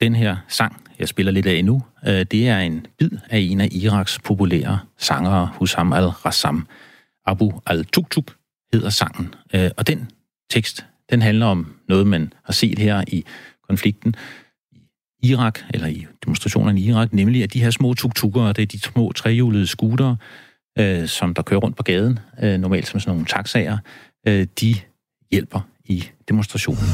[0.00, 3.60] Den her sang, jeg spiller lidt af nu, øh, det er en bid af en
[3.60, 6.66] af Iraks populære sangere, Hussam al-Rassam.
[7.26, 8.36] Abu al-Tuktuk
[8.72, 9.34] hedder sangen.
[9.54, 10.10] Øh, og den
[10.50, 13.24] tekst, den handler om noget, man har set her i
[13.68, 14.14] konflikten,
[15.24, 18.80] Irak, eller i demonstrationerne i Irak, nemlig at de her små tuk-tukker, det er de
[18.80, 20.16] små trehjulede scootere,
[20.78, 23.78] øh, som der kører rundt på gaden, øh, normalt som sådan nogle taxaer,
[24.28, 24.74] øh, de
[25.30, 26.84] hjælper i demonstrationen.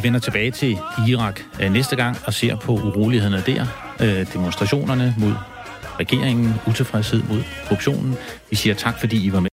[0.00, 0.78] Vi vender tilbage til
[1.08, 3.66] Irak øh, næste gang og ser på urolighederne der,
[4.00, 5.32] øh, demonstrationerne mod
[6.00, 8.16] regeringen, utilfredshed mod korruptionen.
[8.50, 9.48] Vi siger tak, fordi I var med.